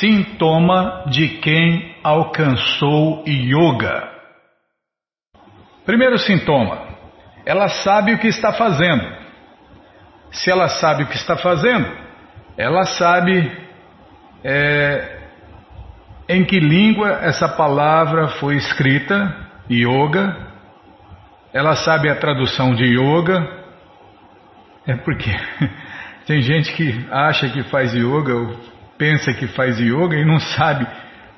Sintoma 0.00 1.04
de 1.08 1.28
quem 1.40 1.94
alcançou 2.02 3.22
yoga. 3.28 4.10
Primeiro 5.84 6.16
sintoma: 6.16 6.88
ela 7.44 7.68
sabe 7.68 8.14
o 8.14 8.18
que 8.18 8.28
está 8.28 8.54
fazendo. 8.54 9.20
Se 10.32 10.50
ela 10.50 10.68
sabe 10.68 11.02
o 11.02 11.06
que 11.06 11.16
está 11.16 11.36
fazendo, 11.36 11.86
ela 12.56 12.84
sabe 12.84 13.52
é, 14.42 15.18
em 16.28 16.44
que 16.44 16.58
língua 16.58 17.18
essa 17.22 17.48
palavra 17.48 18.28
foi 18.28 18.56
escrita, 18.56 19.36
yoga. 19.70 20.34
Ela 21.52 21.74
sabe 21.74 22.08
a 22.08 22.16
tradução 22.16 22.74
de 22.74 22.84
yoga. 22.84 23.46
É 24.86 24.96
porque 24.96 25.30
tem 26.26 26.40
gente 26.40 26.72
que 26.72 27.06
acha 27.10 27.50
que 27.50 27.64
faz 27.64 27.92
yoga 27.92 28.34
pensa 29.00 29.32
que 29.32 29.46
faz 29.48 29.80
yoga 29.80 30.14
e 30.14 30.26
não 30.26 30.38
sabe 30.38 30.86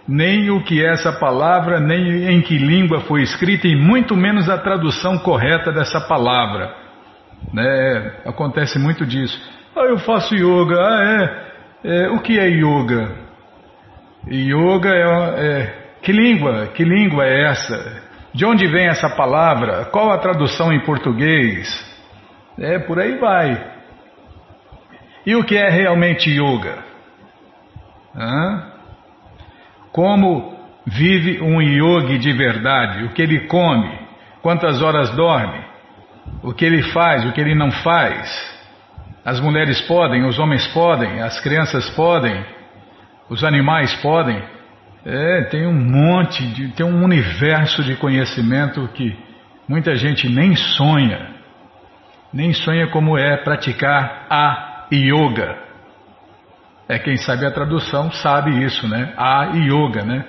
nem 0.09 0.51
o 0.51 0.65
que 0.65 0.85
é 0.85 0.93
essa 0.93 1.13
palavra, 1.13 1.79
nem 1.79 2.27
em 2.27 2.43
que 2.43 2.59
língua 2.59 3.03
foi 3.03 3.23
escrita 3.23 3.69
e 3.69 3.77
muito 3.77 4.17
menos 4.17 4.51
a 4.51 4.59
tradução 4.59 5.17
correta 5.19 5.71
dessa 5.71 6.01
palavra. 6.01 6.75
Né? 7.53 8.15
Acontece 8.27 8.81
muito 8.81 9.07
disso. 9.07 9.41
Ah, 9.77 9.85
eu 9.85 9.99
faço 9.99 10.35
yoga. 10.35 10.75
Ah, 10.77 11.39
é. 11.85 12.05
é 12.05 12.11
o 12.11 12.19
que 12.19 12.37
é 12.37 12.49
yoga? 12.49 13.13
Yoga 14.29 14.91
é, 14.91 15.47
é. 15.47 15.75
Que 16.03 16.11
língua? 16.11 16.67
Que 16.75 16.85
língua 16.85 17.25
é 17.25 17.45
essa? 17.45 18.03
De 18.35 18.45
onde 18.45 18.67
vem 18.67 18.89
essa 18.89 19.09
palavra? 19.11 19.85
Qual 19.85 20.11
a 20.11 20.19
tradução 20.19 20.73
em 20.73 20.81
português? 20.81 21.69
É, 22.59 22.81
por 22.81 22.99
aí 22.99 23.19
vai. 23.19 23.73
E 25.25 25.37
o 25.37 25.45
que 25.45 25.57
é 25.57 25.71
realmente 25.71 26.29
yoga? 26.29 26.92
Como 29.93 30.57
vive 30.87 31.41
um 31.41 31.61
yogi 31.61 32.19
de 32.19 32.33
verdade, 32.33 33.05
o 33.05 33.11
que 33.11 33.23
ele 33.23 33.47
come, 33.47 33.91
quantas 34.43 34.83
horas 34.83 35.11
dorme, 35.11 35.65
o 36.43 36.53
que 36.53 36.65
ele 36.65 36.83
faz, 36.83 37.25
o 37.25 37.33
que 37.33 37.41
ele 37.41 37.55
não 37.55 37.71
faz. 37.71 38.53
As 39.25 39.39
mulheres 39.41 39.81
podem, 39.83 40.25
os 40.25 40.39
homens 40.39 40.67
podem, 40.69 41.21
as 41.21 41.41
crianças 41.41 41.89
podem, 41.91 42.45
os 43.29 43.45
animais 43.45 43.95
podem. 43.97 44.43
É, 45.05 45.43
tem 45.45 45.67
um 45.67 45.75
monte, 45.75 46.47
de, 46.49 46.69
tem 46.69 46.87
um 46.87 47.05
universo 47.05 47.83
de 47.83 47.97
conhecimento 47.97 48.89
que 48.95 49.17
muita 49.69 49.95
gente 49.97 50.29
nem 50.29 50.55
sonha, 50.55 51.31
nem 52.33 52.53
sonha 52.53 52.89
como 52.89 53.19
é 53.19 53.37
praticar 53.37 54.27
a 54.31 54.87
yoga. 54.93 55.72
É 56.89 56.99
quem 56.99 57.17
sabe 57.17 57.47
a 57.47 57.51
tradução 57.51 58.11
sabe 58.11 58.65
isso, 58.65 58.89
né? 58.89 59.15
A 59.17 59.53
yoga, 59.55 60.03
né? 60.03 60.25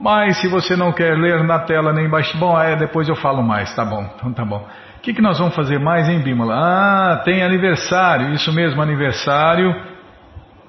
Mas 0.00 0.40
se 0.40 0.48
você 0.48 0.74
não 0.74 0.92
quer 0.92 1.16
ler 1.16 1.44
na 1.44 1.60
tela 1.60 1.92
nem 1.92 2.08
baixar, 2.08 2.36
bom, 2.38 2.60
é, 2.60 2.74
depois 2.74 3.08
eu 3.08 3.14
falo 3.14 3.40
mais, 3.40 3.72
tá 3.76 3.84
bom, 3.84 4.04
então 4.16 4.32
tá 4.32 4.44
bom 4.44 4.66
que, 5.04 5.12
que 5.12 5.20
nós 5.20 5.38
vamos 5.38 5.54
fazer 5.54 5.78
mais, 5.78 6.08
hein, 6.08 6.20
Bimala? 6.20 6.54
Ah, 6.56 7.16
tem 7.18 7.42
aniversário, 7.42 8.32
isso 8.32 8.50
mesmo, 8.54 8.80
aniversário. 8.80 9.74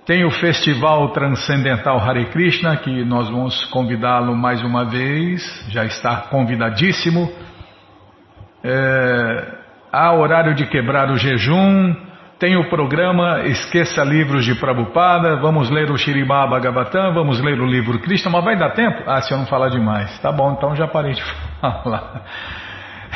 Tem 0.05 0.25
o 0.25 0.29
Festival 0.29 1.09
Transcendental 1.13 1.97
Hare 1.97 2.25
Krishna, 2.25 2.75
que 2.75 3.05
nós 3.05 3.29
vamos 3.29 3.63
convidá-lo 3.65 4.35
mais 4.35 4.61
uma 4.61 4.83
vez, 4.83 5.41
já 5.69 5.85
está 5.85 6.17
convidadíssimo. 6.29 7.31
É, 8.61 9.53
há 9.91 10.13
horário 10.13 10.53
de 10.53 10.67
quebrar 10.67 11.09
o 11.09 11.17
jejum, 11.17 11.95
tem 12.37 12.57
o 12.57 12.69
programa 12.69 13.45
Esqueça 13.45 14.03
Livros 14.03 14.43
de 14.43 14.53
Prabhupada, 14.55 15.37
vamos 15.37 15.69
ler 15.69 15.89
o 15.89 15.97
Shiribá 15.97 16.45
Bhagavatam, 16.45 17.13
vamos 17.13 17.39
ler 17.39 17.59
o 17.59 17.65
livro 17.65 17.99
Krishna, 17.99 18.29
mas 18.29 18.43
vai 18.43 18.57
dar 18.57 18.71
tempo? 18.71 19.01
Ah, 19.07 19.21
se 19.21 19.33
eu 19.33 19.37
não 19.37 19.45
falar 19.45 19.69
demais. 19.69 20.19
Tá 20.19 20.31
bom, 20.31 20.51
então 20.51 20.75
já 20.75 20.87
parei 20.87 21.13
de 21.13 21.23
falar. 21.61 22.21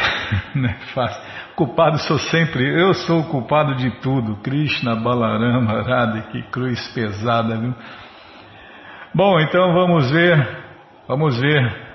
Não 0.55 0.69
é 0.69 0.73
fácil. 0.93 1.21
Culpado 1.55 1.97
sou 1.99 2.17
sempre, 2.17 2.63
eu 2.63 2.93
sou 2.93 3.19
o 3.19 3.25
culpado 3.25 3.75
de 3.75 3.91
tudo. 3.99 4.37
Krishna, 4.37 4.95
Balarama, 4.95 5.81
Radha, 5.81 6.21
que 6.31 6.41
cruz 6.43 6.87
pesada, 6.93 7.57
viu? 7.57 7.75
Bom, 9.13 9.39
então 9.39 9.73
vamos 9.73 10.09
ver, 10.11 10.47
vamos 11.07 11.37
ver 11.39 11.89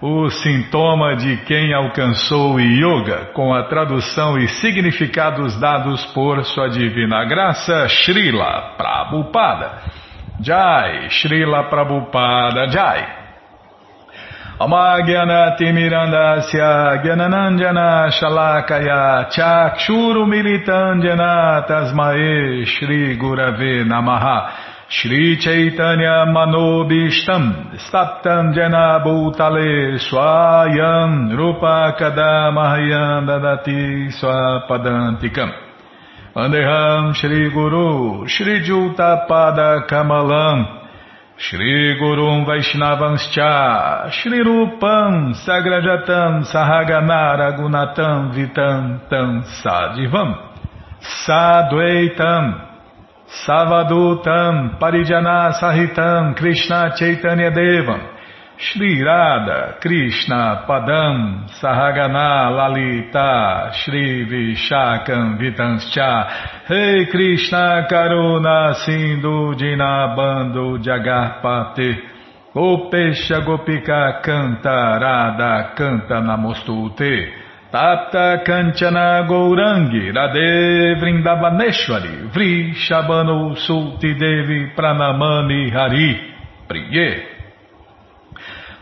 o 0.00 0.28
sintoma 0.28 1.16
de 1.16 1.38
quem 1.44 1.72
alcançou 1.72 2.54
o 2.54 2.60
yoga, 2.60 3.30
com 3.32 3.54
a 3.54 3.62
tradução 3.64 4.36
e 4.36 4.46
significados 4.48 5.58
dados 5.58 6.04
por 6.06 6.44
sua 6.44 6.68
divina 6.68 7.24
graça, 7.24 7.88
Srila 7.88 8.74
Prabhupada. 8.76 9.82
Jai, 10.40 11.08
Srila 11.08 11.64
Prabhupada 11.70 12.68
Jai. 12.68 13.25
Amagyanaatimirandasya 14.58 17.04
Gyananandjana 17.04 18.08
Shalakaya 18.08 19.28
Chakshurumilitandjana 19.28 21.60
Tasmae 21.68 22.64
Shri 22.64 23.20
Gurave 23.20 23.84
Namaha. 23.84 24.48
Shri 24.88 25.36
Chaitanya 25.36 26.24
Manobishtam 26.32 27.76
Staptam 27.76 28.54
Jana 28.54 29.00
Bhutale 29.04 29.98
Swayam 30.00 31.36
Rupa 31.36 31.92
Kadamahayam 32.00 33.26
Dadati 33.28 34.08
Swapadantikam. 34.16 35.52
Vandeham 36.34 37.12
Shri 41.38 41.98
Gurum 42.00 42.46
Vaishnavanscha 42.46 44.10
Shri 44.10 44.42
Rupam 44.42 45.34
Sagrajatam 45.34 46.44
Sahagana 46.50 47.36
Ragunatam 47.36 48.32
Vitam 48.32 49.06
Tam 49.10 49.44
Sadivam 49.62 50.34
Sadvaitam 51.26 52.66
Savadutam 53.46 54.78
Parijana 54.80 55.52
Sahitam 55.60 56.34
Krishna 56.38 56.94
Chaitanya 56.96 57.50
Devam 57.50 58.15
Shri 58.58 59.02
Radha 59.02 59.76
Krishna 59.82 60.64
Padam 60.66 61.46
Sahagana 61.60 62.50
Lalita 62.56 63.70
Shri 63.74 64.24
Vishakam 64.24 65.36
Vitanscha. 65.38 66.64
Rei 66.70 67.04
hey 67.04 67.10
Krishna 67.10 67.86
Karuna 67.86 68.74
Sindhu 68.82 69.54
Dinabando 69.56 70.78
Jagarpate 70.82 72.00
Gopesha 72.54 73.44
Gopika 73.44 74.22
Canta 74.24 74.98
Radha 75.02 75.74
Canta 75.76 76.22
Namostute 76.22 77.28
Tapta 77.70 78.42
Kanchana 78.42 79.28
Gourangi 79.28 80.10
Radhe 80.14 80.98
Vrindavaneshwari 80.98 82.32
Vri 82.32 82.72
Shabano 82.72 83.54
Sulti 83.54 84.14
Devi 84.18 84.72
Pranamani 84.74 85.70
Hari 85.70 86.16
Priye 86.66 87.35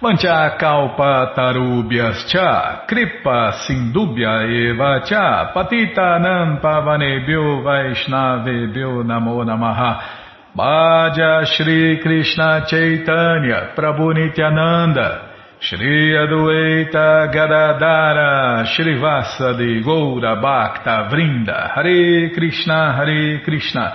Mancha 0.04 0.58
kalpa 0.60 1.32
tarubhyas 1.34 2.28
cha, 2.28 2.84
kripa 2.86 3.54
sindubhya 3.64 4.44
eva 4.52 5.00
cha, 5.08 5.50
patita 5.54 6.20
nam 6.20 6.60
pavanebhyo 6.60 7.64
vaishnavebhyo 7.64 9.02
namo 9.02 9.40
namaha. 9.48 10.20
Bhaja 10.54 11.46
Shri 11.46 12.00
Krishna 12.02 12.66
Chaitanya 12.68 13.72
Prabhu 13.74 14.12
Nityananda 14.14 15.32
Shri 15.58 16.12
Adueta 16.14 17.32
Gadadara 17.32 18.64
Shrivasadi 18.64 19.82
Goura 19.82 20.36
Bhakta 20.40 21.08
Vrinda 21.10 21.74
Hare 21.74 22.30
Krishna 22.34 22.92
Hare 22.94 23.40
Krishna 23.42 23.94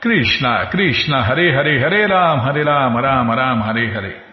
Krishna 0.00 0.66
Krishna 0.70 1.22
Hare 1.22 1.54
Hare 1.54 1.82
Hare 1.82 2.06
Ram 2.06 2.40
Hare 2.40 2.64
Ram 2.64 2.96
Ram 2.96 3.30
Ram 3.30 3.62
Hare 3.62 3.96
Hare 3.96 4.28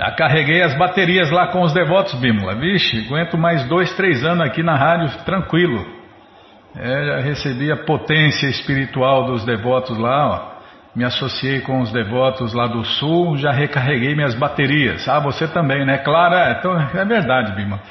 Já 0.00 0.10
carreguei 0.12 0.62
as 0.62 0.74
baterias 0.78 1.30
lá 1.30 1.48
com 1.48 1.60
os 1.60 1.74
devotos, 1.74 2.14
Bímola. 2.14 2.54
Vixe, 2.54 3.04
aguento 3.04 3.36
mais 3.36 3.68
dois, 3.68 3.94
três 3.96 4.24
anos 4.24 4.46
aqui 4.46 4.62
na 4.62 4.74
rádio, 4.74 5.10
tranquilo. 5.26 5.84
É, 6.74 7.04
já 7.04 7.20
recebi 7.20 7.70
a 7.70 7.76
potência 7.76 8.46
espiritual 8.46 9.26
dos 9.26 9.44
devotos 9.44 9.98
lá, 9.98 10.26
ó. 10.26 10.60
Me 10.96 11.04
associei 11.04 11.60
com 11.60 11.80
os 11.80 11.92
devotos 11.92 12.54
lá 12.54 12.66
do 12.66 12.82
sul, 12.82 13.36
já 13.36 13.52
recarreguei 13.52 14.14
minhas 14.14 14.34
baterias. 14.34 15.06
Ah, 15.06 15.20
você 15.20 15.46
também, 15.46 15.84
né? 15.84 15.98
Claro, 15.98 16.34
é, 16.34 16.52
então, 16.52 16.80
é 16.80 17.04
verdade, 17.04 17.52
Bímola. 17.54 17.82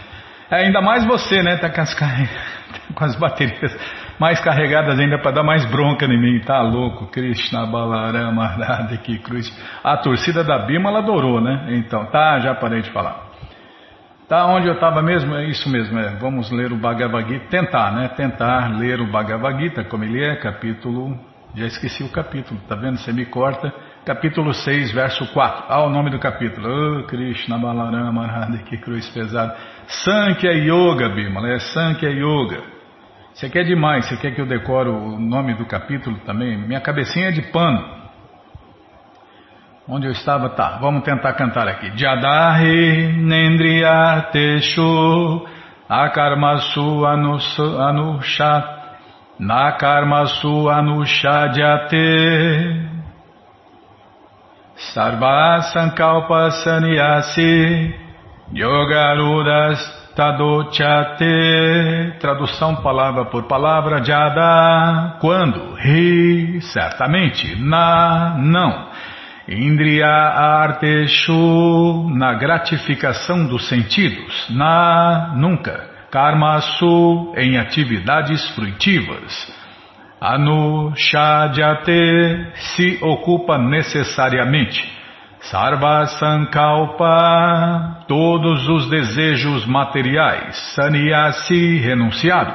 É, 0.51 0.65
ainda 0.65 0.81
mais 0.81 1.05
você, 1.05 1.43
né? 1.43 1.57
Tá 1.57 1.69
com 1.69 1.81
as, 1.81 1.93
com 2.95 3.03
as 3.03 3.15
baterias 3.15 3.77
mais 4.19 4.39
carregadas 4.41 4.99
ainda 4.99 5.17
para 5.19 5.31
dar 5.31 5.43
mais 5.43 5.65
bronca 5.65 6.05
em 6.05 6.19
mim. 6.19 6.39
Tá 6.41 6.61
louco, 6.61 7.07
Krishna 7.07 7.65
Balarama 7.65 8.47
Radha 8.47 8.97
que 8.97 9.17
cruz. 9.19 9.47
A 9.83 9.97
torcida 9.97 10.43
da 10.43 10.59
Bima 10.59 10.89
ela 10.89 10.99
adorou, 10.99 11.39
né? 11.39 11.67
Então, 11.69 12.05
tá, 12.07 12.39
já 12.39 12.53
parei 12.55 12.81
de 12.81 12.91
falar. 12.91 13.29
Tá 14.27 14.45
onde 14.45 14.67
eu 14.67 14.73
estava 14.73 15.01
mesmo? 15.01 15.33
É 15.35 15.45
isso 15.45 15.69
mesmo, 15.69 15.97
é. 15.97 16.15
Vamos 16.17 16.51
ler 16.51 16.71
o 16.71 16.75
Bhagavad 16.75 17.27
Gita, 17.27 17.47
tentar, 17.49 17.91
né? 17.91 18.09
Tentar 18.09 18.77
ler 18.77 18.99
o 19.01 19.07
Bhagavad 19.07 19.59
Gita, 19.59 19.83
como 19.83 20.03
ele 20.03 20.23
é, 20.23 20.35
capítulo. 20.35 21.17
Já 21.55 21.65
esqueci 21.65 22.03
o 22.03 22.11
capítulo, 22.11 22.59
tá 22.67 22.75
vendo? 22.75 22.97
Você 22.97 23.11
me 23.11 23.25
corta. 23.25 23.73
Capítulo 24.05 24.53
6, 24.53 24.93
verso 24.93 25.27
4. 25.33 25.65
Ah, 25.67 25.83
o 25.83 25.89
nome 25.89 26.09
do 26.09 26.19
capítulo. 26.19 26.67
Oh, 26.67 27.03
Krishna 27.03 27.57
Balarama 27.57 28.47
que 28.65 28.77
cruz 28.77 29.09
pesada. 29.09 29.55
Sankhya 29.87 30.53
Yoga, 30.53 31.09
Bima, 31.09 31.47
é 31.49 31.59
Sankhya 31.59 32.09
Yoga. 32.09 32.63
Você 33.33 33.49
quer 33.49 33.63
demais, 33.65 34.05
você 34.05 34.17
quer 34.17 34.33
que 34.33 34.41
eu 34.41 34.45
decore 34.45 34.89
o 34.89 35.19
nome 35.19 35.53
do 35.53 35.65
capítulo 35.65 36.17
também? 36.25 36.57
Minha 36.57 36.81
cabecinha 36.81 37.27
é 37.27 37.31
de 37.31 37.41
pano. 37.51 37.99
Onde 39.87 40.07
eu 40.07 40.11
estava? 40.11 40.49
Tá, 40.49 40.77
vamos 40.79 41.03
tentar 41.03 41.33
cantar 41.33 41.67
aqui. 41.67 41.91
Jadahi 41.97 43.13
Nendriya 43.17 44.29
Teshu 44.31 45.45
Akarmasu 45.87 47.05
Anushat 47.05 48.65
Nakarmasu 49.39 50.69
Anushajate 50.69 51.97
Sarva 54.79 55.61
Sankalpa 55.73 56.51
Sanyasi 56.63 57.93
Yogarudas 58.55 59.99
Tadochate, 60.15 61.25
tradução 62.19 62.77
palavra 62.77 63.25
por 63.25 63.43
palavra, 63.43 64.03
Jada, 64.03 65.17
quando, 65.19 65.75
Ri, 65.75 66.61
certamente, 66.61 67.55
Na, 67.61 68.35
não, 68.37 68.89
Indriya 69.47 70.07
Arteshu, 70.07 72.09
na 72.13 72.33
gratificação 72.33 73.47
dos 73.47 73.69
sentidos, 73.69 74.49
Na, 74.49 75.33
nunca, 75.35 75.89
Karmasu, 76.11 77.33
em 77.37 77.57
atividades 77.57 78.49
fruitivas, 78.51 79.58
Anu, 80.21 80.93
Shajate, 80.95 82.51
se 82.75 82.99
ocupa 83.01 83.57
necessariamente, 83.57 84.99
Sarva 85.41 86.05
Sankalpa, 86.07 88.03
todos 88.07 88.67
os 88.67 88.89
desejos 88.89 89.65
materiais, 89.65 90.57
Sannyasi, 90.75 91.77
renunciado, 91.77 92.53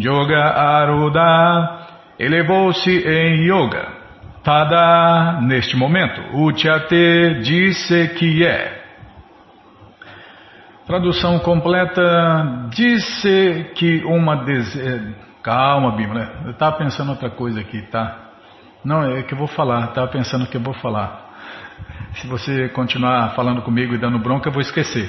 Yoga 0.00 0.42
Aruda, 0.42 1.86
elevou-se 2.18 2.90
em 2.90 3.46
Yoga, 3.46 3.96
Tada, 4.46 5.40
neste 5.42 5.76
momento, 5.76 6.20
Uchate, 6.36 7.40
disse 7.42 8.08
que 8.16 8.46
é. 8.46 8.80
Tradução 10.86 11.40
completa, 11.40 12.68
disse 12.70 13.72
que 13.74 14.04
uma 14.04 14.44
dese... 14.44 15.25
Calma, 15.46 15.92
Bíblia, 15.92 16.28
eu 16.44 16.50
estava 16.50 16.76
pensando 16.76 17.10
outra 17.10 17.30
coisa 17.30 17.60
aqui, 17.60 17.80
tá? 17.82 18.32
Não, 18.84 19.04
é 19.04 19.22
que 19.22 19.32
eu 19.32 19.38
vou 19.38 19.46
falar, 19.46 19.90
estava 19.90 20.08
pensando 20.08 20.44
que 20.44 20.56
eu 20.56 20.60
vou 20.60 20.74
falar. 20.74 21.24
Se 22.14 22.26
você 22.26 22.68
continuar 22.70 23.32
falando 23.36 23.62
comigo 23.62 23.94
e 23.94 23.98
dando 23.98 24.18
bronca, 24.18 24.48
eu 24.48 24.52
vou 24.52 24.60
esquecer. 24.60 25.08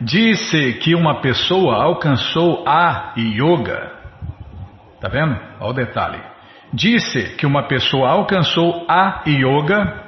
Disse 0.00 0.78
que 0.78 0.94
uma 0.94 1.20
pessoa 1.20 1.76
alcançou 1.84 2.64
a 2.66 3.12
yoga. 3.18 3.92
Tá 4.98 5.08
vendo? 5.08 5.38
Olha 5.60 5.70
o 5.70 5.74
detalhe. 5.74 6.22
Disse 6.72 7.36
que 7.36 7.44
uma 7.44 7.64
pessoa 7.64 8.12
alcançou 8.12 8.86
a 8.88 9.24
yoga 9.26 10.04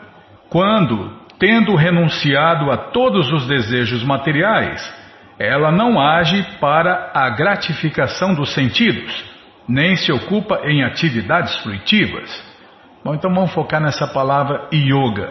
quando, 0.48 1.12
tendo 1.38 1.74
renunciado 1.74 2.70
a 2.70 2.78
todos 2.78 3.30
os 3.30 3.46
desejos 3.46 4.02
materiais, 4.02 5.05
ela 5.38 5.70
não 5.70 6.00
age 6.00 6.42
para 6.60 7.10
a 7.14 7.28
gratificação 7.30 8.34
dos 8.34 8.54
sentidos, 8.54 9.24
nem 9.68 9.96
se 9.96 10.10
ocupa 10.12 10.60
em 10.64 10.82
atividades 10.82 11.56
fruitivas. 11.58 12.30
Bom, 13.04 13.14
então 13.14 13.32
vamos 13.32 13.52
focar 13.52 13.80
nessa 13.80 14.06
palavra 14.06 14.68
yoga. 14.72 15.30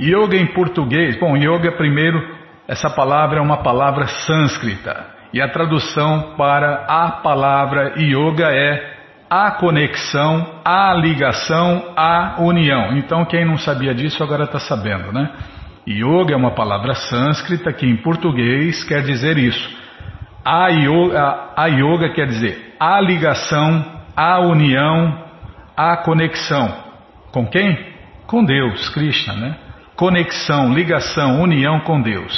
Yoga 0.00 0.36
em 0.36 0.46
português, 0.46 1.18
bom, 1.18 1.36
yoga 1.36 1.72
primeiro, 1.72 2.36
essa 2.66 2.88
palavra 2.88 3.38
é 3.38 3.42
uma 3.42 3.62
palavra 3.62 4.06
sânscrita 4.06 5.06
e 5.32 5.40
a 5.40 5.48
tradução 5.48 6.34
para 6.36 6.84
a 6.86 7.10
palavra 7.10 7.94
yoga 7.98 8.48
é 8.50 8.92
a 9.28 9.50
conexão, 9.52 10.60
a 10.64 10.92
ligação, 10.94 11.92
a 11.96 12.36
união. 12.38 12.96
Então 12.96 13.24
quem 13.24 13.44
não 13.44 13.56
sabia 13.56 13.94
disso 13.94 14.22
agora 14.22 14.44
está 14.44 14.58
sabendo, 14.58 15.10
né? 15.10 15.30
Yoga 15.88 16.34
é 16.34 16.36
uma 16.36 16.52
palavra 16.52 16.94
sânscrita 16.94 17.72
que 17.72 17.86
em 17.86 17.96
português 17.96 18.84
quer 18.84 19.02
dizer 19.02 19.36
isso. 19.36 19.82
A 20.44 20.68
yoga, 20.68 21.52
a 21.56 21.66
yoga 21.66 22.10
quer 22.10 22.26
dizer 22.26 22.74
a 22.78 23.00
ligação, 23.00 23.84
a 24.16 24.40
união, 24.40 25.24
a 25.76 25.96
conexão. 25.98 26.72
Com 27.30 27.46
quem? 27.46 27.92
Com 28.26 28.44
Deus, 28.44 28.88
Krishna, 28.90 29.34
né? 29.34 29.56
conexão, 29.96 30.72
ligação, 30.74 31.40
união 31.40 31.80
com 31.80 32.00
Deus. 32.02 32.34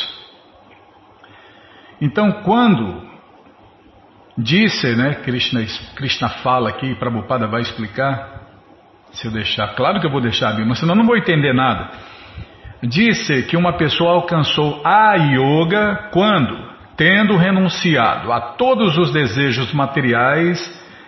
Então, 2.01 2.31
quando 2.43 3.03
disse, 4.37 4.95
né, 4.95 5.15
Krishna, 5.25 5.65
Krishna 5.95 6.29
fala 6.29 6.69
aqui, 6.69 6.95
Prabhupada 6.97 7.47
vai 7.47 7.63
explicar, 7.63 8.43
se 9.13 9.27
eu 9.27 9.33
deixar, 9.33 9.69
claro 9.75 9.99
que 9.99 10.07
eu 10.07 10.11
vou 10.11 10.21
deixar, 10.21 10.53
mas 10.67 10.79
senão 10.79 10.95
eu 10.95 10.99
não 10.99 11.07
vou 11.07 11.17
entender 11.17 11.55
nada. 11.55 11.91
Disse 12.83 13.43
que 13.45 13.57
uma 13.57 13.73
pessoa 13.75 14.13
alcançou 14.13 14.81
a 14.85 15.15
yoga 15.15 16.11
quando, 16.13 16.57
tendo 16.97 17.37
renunciado 17.37 18.33
a 18.33 18.41
todos 18.41 18.99
os 18.99 19.13
desejos 19.13 19.73
materiais, 19.73 20.59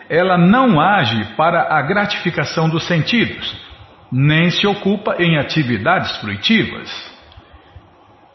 ela 0.09 0.39
não 0.39 0.81
age 0.81 1.35
para 1.37 1.77
a 1.77 1.83
gratificação 1.83 2.69
dos 2.69 2.87
sentidos 2.87 3.67
nem 4.11 4.51
se 4.51 4.67
ocupa 4.67 5.17
em 5.19 5.39
atividades 5.39 6.17
fruitivas. 6.19 7.17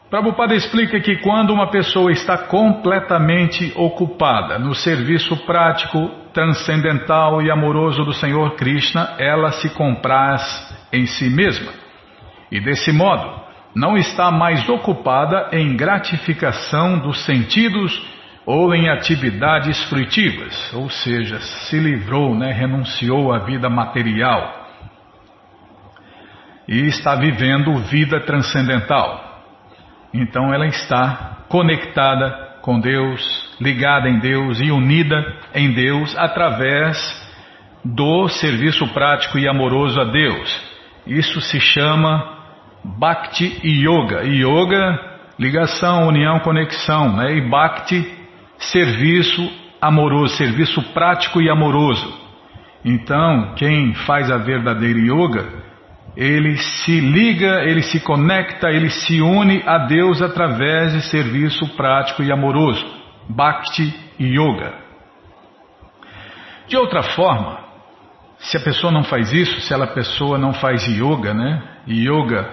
Prabhupada 0.09 0.53
explica 0.53 1.00
que 1.00 1.17
quando 1.17 1.53
uma 1.53 1.71
pessoa 1.71 2.11
está 2.11 2.38
completamente 2.38 3.71
ocupada 3.77 4.59
no 4.59 4.75
serviço 4.75 5.38
prático, 5.45 6.11
transcendental 6.33 7.41
e 7.41 7.50
amoroso 7.50 8.03
do 8.03 8.13
Senhor 8.13 8.55
Krishna, 8.55 9.15
ela 9.17 9.51
se 9.53 9.69
compraz 9.69 10.43
em 10.91 11.05
si 11.05 11.29
mesma. 11.29 11.80
E 12.51 12.60
desse 12.60 12.91
modo, 12.91 13.41
não 13.74 13.96
está 13.96 14.29
mais 14.29 14.67
ocupada 14.67 15.50
em 15.53 15.75
gratificação 15.75 17.00
dos 17.00 17.24
sentidos 17.25 18.01
ou 18.46 18.74
em 18.74 18.89
atividades 18.89 19.81
fruitivas, 19.86 20.74
ou 20.74 20.89
seja, 20.89 21.39
se 21.39 21.79
livrou, 21.79 22.36
né, 22.36 22.51
renunciou 22.51 23.31
à 23.31 23.39
vida 23.39 23.70
material. 23.70 24.62
e 26.67 26.88
está 26.88 27.15
vivendo 27.15 27.75
vida 27.79 28.22
transcendental. 28.22 29.41
Então 30.13 30.53
ela 30.53 30.65
está 30.67 31.46
conectada 31.50 32.60
com 32.62 32.79
Deus, 32.79 33.22
ligada 33.60 34.08
em 34.08 34.20
Deus 34.20 34.62
e 34.62 34.72
unida 34.72 35.22
em 35.53 35.74
Deus 35.74 36.15
através 36.17 36.98
do 37.84 38.29
serviço 38.29 38.88
prático 38.93 39.38
e 39.38 39.50
amoroso 39.50 40.00
a 40.00 40.05
Deus. 40.05 40.63
Isso 41.05 41.41
se 41.41 41.60
chama 41.60 42.38
Bhakti 42.83 43.59
Yoga. 43.63 44.23
Yoga, 44.23 45.00
ligação, 45.39 46.07
união, 46.07 46.39
conexão, 46.39 47.15
né? 47.15 47.35
e 47.35 47.41
Bhakti, 47.41 48.05
serviço 48.57 49.61
amoroso, 49.81 50.35
serviço 50.35 50.81
prático 50.93 51.41
e 51.41 51.50
amoroso. 51.50 52.21
Então, 52.85 53.53
quem 53.55 53.93
faz 53.93 54.31
a 54.31 54.38
verdadeira 54.38 55.00
yoga, 55.00 55.45
ele 56.15 56.57
se 56.57 57.00
liga, 57.00 57.63
ele 57.63 57.81
se 57.81 58.00
conecta, 58.00 58.69
ele 58.69 58.89
se 58.89 59.21
une 59.21 59.63
a 59.65 59.79
Deus 59.79 60.21
através 60.21 60.93
de 60.93 61.01
serviço 61.03 61.67
prático 61.75 62.23
e 62.23 62.31
amoroso. 62.31 62.85
Bhakti 63.29 63.93
Yoga. 64.19 64.73
De 66.67 66.75
outra 66.75 67.03
forma, 67.03 67.59
se 68.39 68.57
a 68.57 68.59
pessoa 68.59 68.91
não 68.91 69.03
faz 69.03 69.31
isso, 69.31 69.61
se 69.61 69.73
ela 69.73 69.88
pessoa 69.88 70.38
não 70.38 70.53
faz 70.53 70.83
yoga, 70.88 71.33
né? 71.33 71.61
Yoga, 71.88 72.50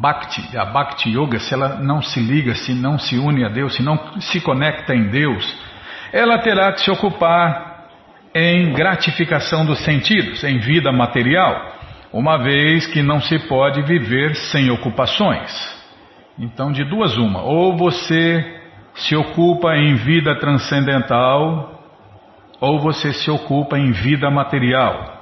Bhakti, 0.00 0.56
a 0.56 0.64
Bhakti 0.66 1.10
Yoga, 1.10 1.38
se 1.40 1.52
ela 1.52 1.76
não 1.76 2.00
se 2.00 2.20
liga, 2.20 2.54
se 2.54 2.72
não 2.72 2.98
se 2.98 3.16
une 3.16 3.44
a 3.44 3.48
Deus, 3.48 3.74
se 3.74 3.82
não 3.82 3.98
se 4.20 4.40
conecta 4.40 4.94
em 4.94 5.08
Deus, 5.08 5.58
ela 6.12 6.38
terá 6.38 6.72
que 6.72 6.80
se 6.80 6.90
ocupar 6.90 7.86
em 8.34 8.72
gratificação 8.72 9.66
dos 9.66 9.80
sentidos, 9.80 10.44
em 10.44 10.58
vida 10.58 10.92
material, 10.92 11.74
uma 12.12 12.36
vez 12.38 12.86
que 12.86 13.02
não 13.02 13.20
se 13.20 13.38
pode 13.48 13.82
viver 13.82 14.36
sem 14.36 14.70
ocupações. 14.70 15.76
Então, 16.38 16.70
de 16.70 16.84
duas 16.84 17.16
uma, 17.16 17.42
ou 17.42 17.76
você 17.76 18.60
se 18.94 19.16
ocupa 19.16 19.76
em 19.76 19.96
vida 19.96 20.36
transcendental, 20.36 21.82
ou 22.60 22.78
você 22.78 23.12
se 23.12 23.30
ocupa 23.30 23.76
em 23.76 23.90
vida 23.90 24.30
material. 24.30 25.17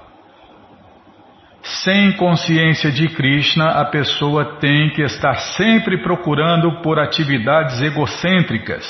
Sem 1.83 2.13
consciência 2.13 2.93
de 2.93 3.09
Krishna, 3.09 3.71
a 3.71 3.85
pessoa 3.87 4.57
tem 4.61 4.91
que 4.91 5.03
estar 5.03 5.35
sempre 5.57 6.01
procurando 6.01 6.81
por 6.81 6.99
atividades 6.99 7.81
egocêntricas 7.83 8.85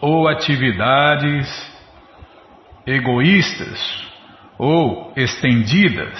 ou 0.00 0.28
atividades 0.28 1.46
egoístas 2.84 4.08
ou 4.58 5.12
estendidas. 5.16 6.18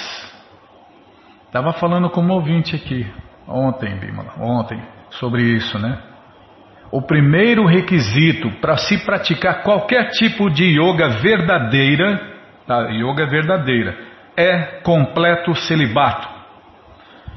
Estava 1.46 1.72
falando 1.72 2.08
com 2.10 2.20
um 2.20 2.30
ouvinte 2.30 2.76
aqui 2.76 3.04
ontem, 3.48 3.96
Bimala, 3.96 4.34
ontem, 4.38 4.80
sobre 5.10 5.42
isso, 5.42 5.76
né? 5.78 5.98
O 6.92 7.02
primeiro 7.02 7.66
requisito 7.66 8.50
para 8.60 8.76
se 8.76 9.04
praticar 9.04 9.62
qualquer 9.62 10.10
tipo 10.10 10.48
de 10.50 10.64
yoga 10.64 11.08
verdadeira, 11.20 12.20
tá? 12.66 12.88
yoga 12.90 13.26
verdadeira, 13.26 13.98
é 14.38 14.80
completo 14.84 15.52
celibato. 15.56 16.28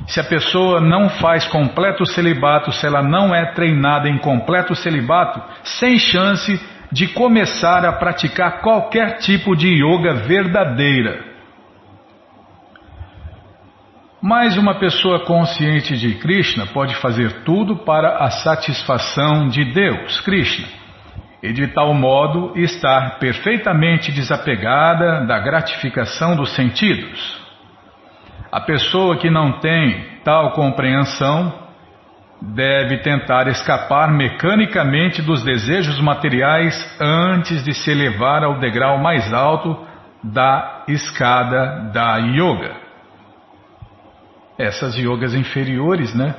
Se 0.05 0.19
a 0.19 0.23
pessoa 0.23 0.79
não 0.79 1.09
faz 1.09 1.47
completo 1.47 2.05
celibato, 2.05 2.71
se 2.71 2.85
ela 2.85 3.01
não 3.01 3.33
é 3.33 3.53
treinada 3.53 4.07
em 4.07 4.19
completo 4.19 4.75
celibato, 4.75 5.41
sem 5.63 5.97
chance 5.97 6.59
de 6.91 7.07
começar 7.07 7.85
a 7.85 7.93
praticar 7.93 8.61
qualquer 8.61 9.17
tipo 9.17 9.55
de 9.55 9.67
yoga 9.67 10.13
verdadeira. 10.27 11.25
Mas 14.21 14.55
uma 14.57 14.75
pessoa 14.75 15.25
consciente 15.25 15.97
de 15.97 16.15
Krishna 16.15 16.67
pode 16.67 16.93
fazer 16.95 17.43
tudo 17.43 17.77
para 17.77 18.17
a 18.17 18.29
satisfação 18.29 19.47
de 19.47 19.65
Deus, 19.73 20.19
Krishna 20.21 20.80
e 21.41 21.51
de 21.51 21.67
tal 21.67 21.93
modo 21.93 22.53
estar 22.55 23.17
perfeitamente 23.19 24.11
desapegada 24.11 25.25
da 25.25 25.39
gratificação 25.39 26.35
dos 26.35 26.53
sentidos. 26.55 27.41
A 28.51 28.59
pessoa 28.59 29.17
que 29.17 29.29
não 29.29 29.59
tem 29.59 30.19
tal 30.23 30.51
compreensão 30.51 31.61
deve 32.41 32.97
tentar 32.97 33.47
escapar 33.47 34.11
mecanicamente 34.11 35.21
dos 35.21 35.43
desejos 35.43 35.99
materiais 35.99 36.75
antes 36.99 37.63
de 37.63 37.73
se 37.73 37.91
elevar 37.91 38.43
ao 38.43 38.59
degrau 38.59 38.97
mais 38.97 39.31
alto 39.31 39.77
da 40.23 40.83
escada 40.87 41.91
da 41.93 42.17
yoga. 42.17 42.75
Essas 44.57 44.95
yogas 44.95 45.33
inferiores, 45.33 46.13
né? 46.13 46.35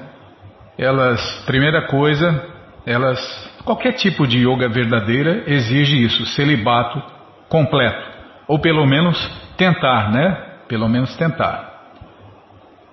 Elas, 0.78 1.44
primeira 1.47 1.87
coisa, 1.87 2.47
elas 2.87 3.51
Qualquer 3.64 3.92
tipo 3.92 4.26
de 4.26 4.38
yoga 4.38 4.69
verdadeira 4.69 5.45
exige 5.47 6.02
isso, 6.02 6.26
celibato 6.26 7.00
completo. 7.49 8.11
Ou 8.49 8.59
pelo 8.59 8.85
menos 8.87 9.16
tentar, 9.57 10.11
né? 10.11 10.35
Pelo 10.66 10.88
menos 10.88 11.14
tentar. 11.16 11.71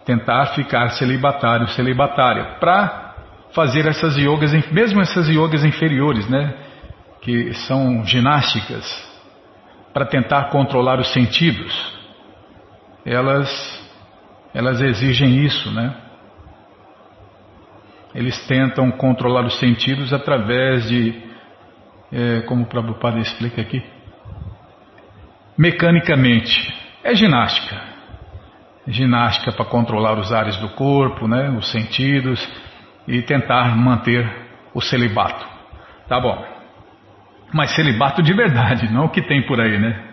Tentar 0.05 0.47
ficar 0.47 0.89
celibatário, 0.91 1.67
celibatária. 1.69 2.57
Para 2.59 3.15
fazer 3.51 3.87
essas 3.87 4.15
yogas, 4.15 4.51
mesmo 4.71 5.01
essas 5.01 5.27
yogas 5.27 5.63
inferiores, 5.63 6.29
né? 6.29 6.53
Que 7.21 7.53
são 7.53 8.05
ginásticas. 8.05 8.85
Para 9.91 10.05
tentar 10.05 10.49
controlar 10.49 10.99
os 10.99 11.11
sentidos. 11.11 11.99
Elas, 13.03 13.49
elas 14.53 14.79
exigem 14.81 15.43
isso, 15.43 15.71
né? 15.71 15.95
Eles 18.13 18.47
tentam 18.47 18.89
controlar 18.91 19.45
os 19.45 19.59
sentidos 19.59 20.11
através 20.11 20.87
de, 20.89 21.13
é, 22.11 22.41
como 22.41 22.63
o 22.63 22.65
Prabhupada 22.65 23.19
explica 23.19 23.61
aqui, 23.61 23.83
mecanicamente. 25.57 26.73
É 27.03 27.13
ginástica. 27.13 27.81
Ginástica 28.87 29.51
para 29.51 29.65
controlar 29.65 30.17
os 30.17 30.33
ares 30.33 30.57
do 30.57 30.69
corpo, 30.69 31.27
né, 31.27 31.49
os 31.51 31.71
sentidos 31.71 32.47
e 33.07 33.21
tentar 33.21 33.75
manter 33.77 34.27
o 34.73 34.81
celibato. 34.81 35.45
Tá 36.07 36.19
bom. 36.19 36.43
Mas 37.53 37.75
celibato 37.75 38.21
de 38.21 38.33
verdade, 38.33 38.91
não 38.91 39.05
o 39.05 39.09
que 39.09 39.21
tem 39.21 39.45
por 39.45 39.59
aí, 39.59 39.79
né? 39.79 40.05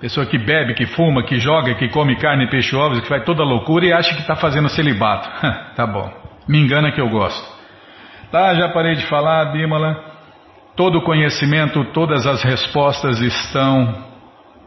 Pessoa 0.00 0.26
que 0.26 0.38
bebe, 0.38 0.74
que 0.74 0.86
fuma, 0.86 1.22
que 1.24 1.38
joga, 1.38 1.74
que 1.74 1.88
come 1.88 2.16
carne, 2.16 2.48
peixe, 2.48 2.76
ovos, 2.76 3.00
que 3.00 3.08
faz 3.08 3.24
toda 3.24 3.42
loucura 3.42 3.86
e 3.86 3.92
acha 3.92 4.14
que 4.14 4.20
está 4.20 4.36
fazendo 4.36 4.68
celibato. 4.68 5.28
tá 5.74 5.86
bom. 5.86 6.23
Me 6.48 6.58
engana 6.58 6.92
que 6.92 7.00
eu 7.00 7.08
gosto. 7.08 7.54
Tá, 8.30 8.54
já 8.54 8.68
parei 8.70 8.94
de 8.94 9.06
falar, 9.06 9.52
Bimala. 9.52 10.12
Todo 10.76 11.02
conhecimento, 11.02 11.84
todas 11.92 12.26
as 12.26 12.42
respostas 12.42 13.20
estão 13.20 13.94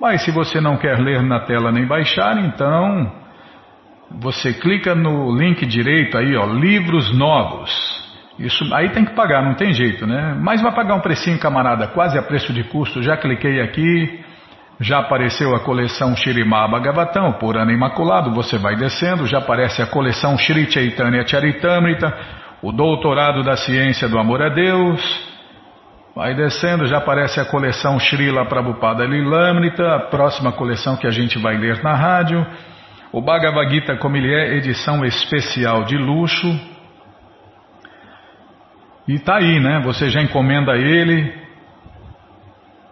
Mas 0.00 0.22
se 0.22 0.30
você 0.30 0.60
não 0.60 0.76
quer 0.76 0.98
ler 0.98 1.22
na 1.22 1.40
tela 1.40 1.70
nem 1.72 1.86
baixar, 1.86 2.36
então 2.44 3.12
você 4.10 4.52
clica 4.52 4.94
no 4.94 5.36
link 5.36 5.64
direito 5.66 6.16
aí, 6.16 6.36
ó, 6.36 6.46
livros 6.46 7.16
novos. 7.16 7.72
Isso 8.38 8.64
aí 8.74 8.90
tem 8.90 9.04
que 9.04 9.14
pagar, 9.14 9.44
não 9.44 9.54
tem 9.54 9.72
jeito, 9.72 10.06
né? 10.06 10.36
Mas 10.40 10.60
vai 10.60 10.74
pagar 10.74 10.96
um 10.96 11.00
precinho, 11.00 11.38
camarada, 11.38 11.86
quase 11.88 12.18
a 12.18 12.22
preço 12.22 12.52
de 12.52 12.64
custo. 12.64 13.00
Já 13.00 13.16
cliquei 13.16 13.60
aqui, 13.60 14.24
já 14.80 14.98
apareceu 14.98 15.54
a 15.54 15.60
coleção 15.60 16.16
Shirimá 16.16 16.66
Bhagavatam, 16.66 17.34
por 17.34 17.56
ano 17.56 17.70
imaculado, 17.70 18.32
você 18.32 18.58
vai 18.58 18.74
descendo, 18.74 19.26
já 19.26 19.38
aparece 19.38 19.80
a 19.80 19.86
coleção 19.86 20.36
Shri 20.36 20.70
Chaitanya 20.70 21.24
Charitamrita, 21.26 22.12
o 22.60 22.72
doutorado 22.72 23.42
da 23.42 23.56
ciência 23.56 24.08
do 24.08 24.18
amor 24.18 24.42
a 24.42 24.48
Deus, 24.48 25.33
Vai 26.14 26.32
descendo, 26.32 26.86
já 26.86 26.98
aparece 26.98 27.40
a 27.40 27.44
coleção 27.44 27.98
Srila 27.98 28.46
Prabhupada 28.46 29.04
Lilamrita, 29.04 29.96
a 29.96 29.98
próxima 29.98 30.52
coleção 30.52 30.96
que 30.96 31.08
a 31.08 31.10
gente 31.10 31.36
vai 31.40 31.56
ler 31.56 31.82
na 31.82 31.92
rádio. 31.92 32.46
O 33.10 33.20
Bhagavad 33.20 33.68
Gita, 33.68 33.96
como 33.96 34.16
ele 34.16 34.32
é, 34.32 34.54
edição 34.54 35.04
especial 35.04 35.82
de 35.82 35.96
luxo. 35.96 36.46
E 39.08 39.18
tá 39.18 39.38
aí, 39.38 39.58
né? 39.58 39.80
Você 39.84 40.08
já 40.08 40.22
encomenda 40.22 40.76
ele 40.76 41.34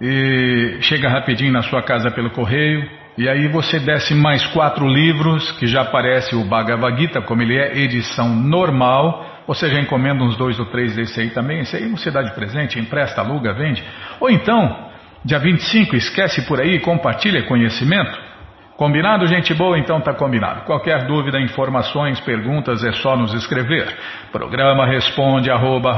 e 0.00 0.78
chega 0.80 1.08
rapidinho 1.08 1.52
na 1.52 1.62
sua 1.62 1.80
casa 1.80 2.10
pelo 2.10 2.30
correio. 2.30 2.90
E 3.16 3.28
aí 3.28 3.46
você 3.46 3.78
desce 3.78 4.16
mais 4.16 4.44
quatro 4.46 4.88
livros, 4.88 5.52
que 5.52 5.68
já 5.68 5.82
aparece 5.82 6.34
o 6.34 6.44
Bhagavad 6.44 7.00
Gita, 7.00 7.22
como 7.22 7.40
ele 7.40 7.56
é, 7.56 7.78
edição 7.78 8.28
normal 8.28 9.31
você 9.46 9.68
já 9.68 9.80
encomenda 9.80 10.22
uns 10.22 10.36
dois 10.36 10.58
ou 10.58 10.66
três 10.66 10.94
desse 10.94 11.20
aí 11.20 11.30
também, 11.30 11.60
esse 11.60 11.76
aí 11.76 11.88
você 11.88 12.10
dá 12.10 12.22
de 12.22 12.34
presente, 12.34 12.78
empresta, 12.78 13.20
aluga, 13.20 13.52
vende. 13.52 13.82
Ou 14.20 14.30
então, 14.30 14.92
Dia 15.24 15.38
25, 15.38 15.94
esquece 15.94 16.44
por 16.48 16.60
aí, 16.60 16.80
compartilha 16.80 17.44
conhecimento. 17.44 18.18
Combinado, 18.76 19.24
gente 19.28 19.54
boa? 19.54 19.78
Então 19.78 20.00
tá 20.00 20.12
combinado. 20.12 20.62
Qualquer 20.62 21.06
dúvida, 21.06 21.40
informações, 21.40 22.18
perguntas 22.20 22.82
é 22.82 22.90
só 22.90 23.16
nos 23.16 23.32
escrever. 23.32 23.86
Programa 24.32 24.84
responde 24.84 25.48
arroba, 25.48 25.96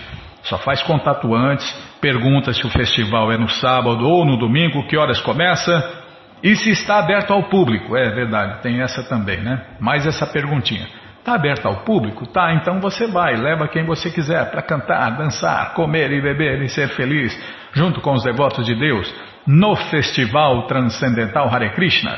Só 0.44 0.58
faz 0.58 0.84
contato 0.84 1.34
antes, 1.34 1.72
pergunta 2.02 2.52
se 2.54 2.66
o 2.66 2.70
festival 2.70 3.32
é 3.32 3.38
no 3.38 3.48
sábado 3.48 4.06
ou 4.06 4.26
no 4.26 4.38
domingo, 4.38 4.86
que 4.88 4.98
horas 4.98 5.22
começa 5.22 6.04
e 6.44 6.56
se 6.56 6.72
está 6.72 7.00
aberto 7.00 7.32
ao 7.32 7.44
público. 7.44 7.96
É 7.96 8.10
verdade, 8.10 8.62
tem 8.62 8.82
essa 8.82 9.04
também, 9.04 9.40
né? 9.40 9.62
Mais 9.80 10.06
essa 10.06 10.28
perguntinha. 10.28 10.86
Está 11.20 11.36
aberto 11.36 11.66
ao 11.66 11.86
público? 11.86 12.28
Tá, 12.28 12.54
então 12.54 12.82
você 12.82 13.08
vai, 13.08 13.38
leva 13.38 13.70
quem 13.70 13.86
você 13.86 14.12
quiser 14.12 14.52
para 14.52 14.62
cantar, 14.62 15.12
dançar, 15.12 15.74
comer 15.74 16.12
e 16.12 16.22
beber 16.22 16.62
e 16.62 16.68
ser 16.68 16.90
feliz, 16.90 17.34
junto 17.72 18.02
com 18.02 18.12
os 18.12 18.24
devotos 18.24 18.66
de 18.66 18.76
Deus, 18.76 19.14
no 19.48 19.74
Festival 19.74 20.68
Transcendental 20.68 21.48
Hare 21.48 21.70
Krishna. 21.70 22.18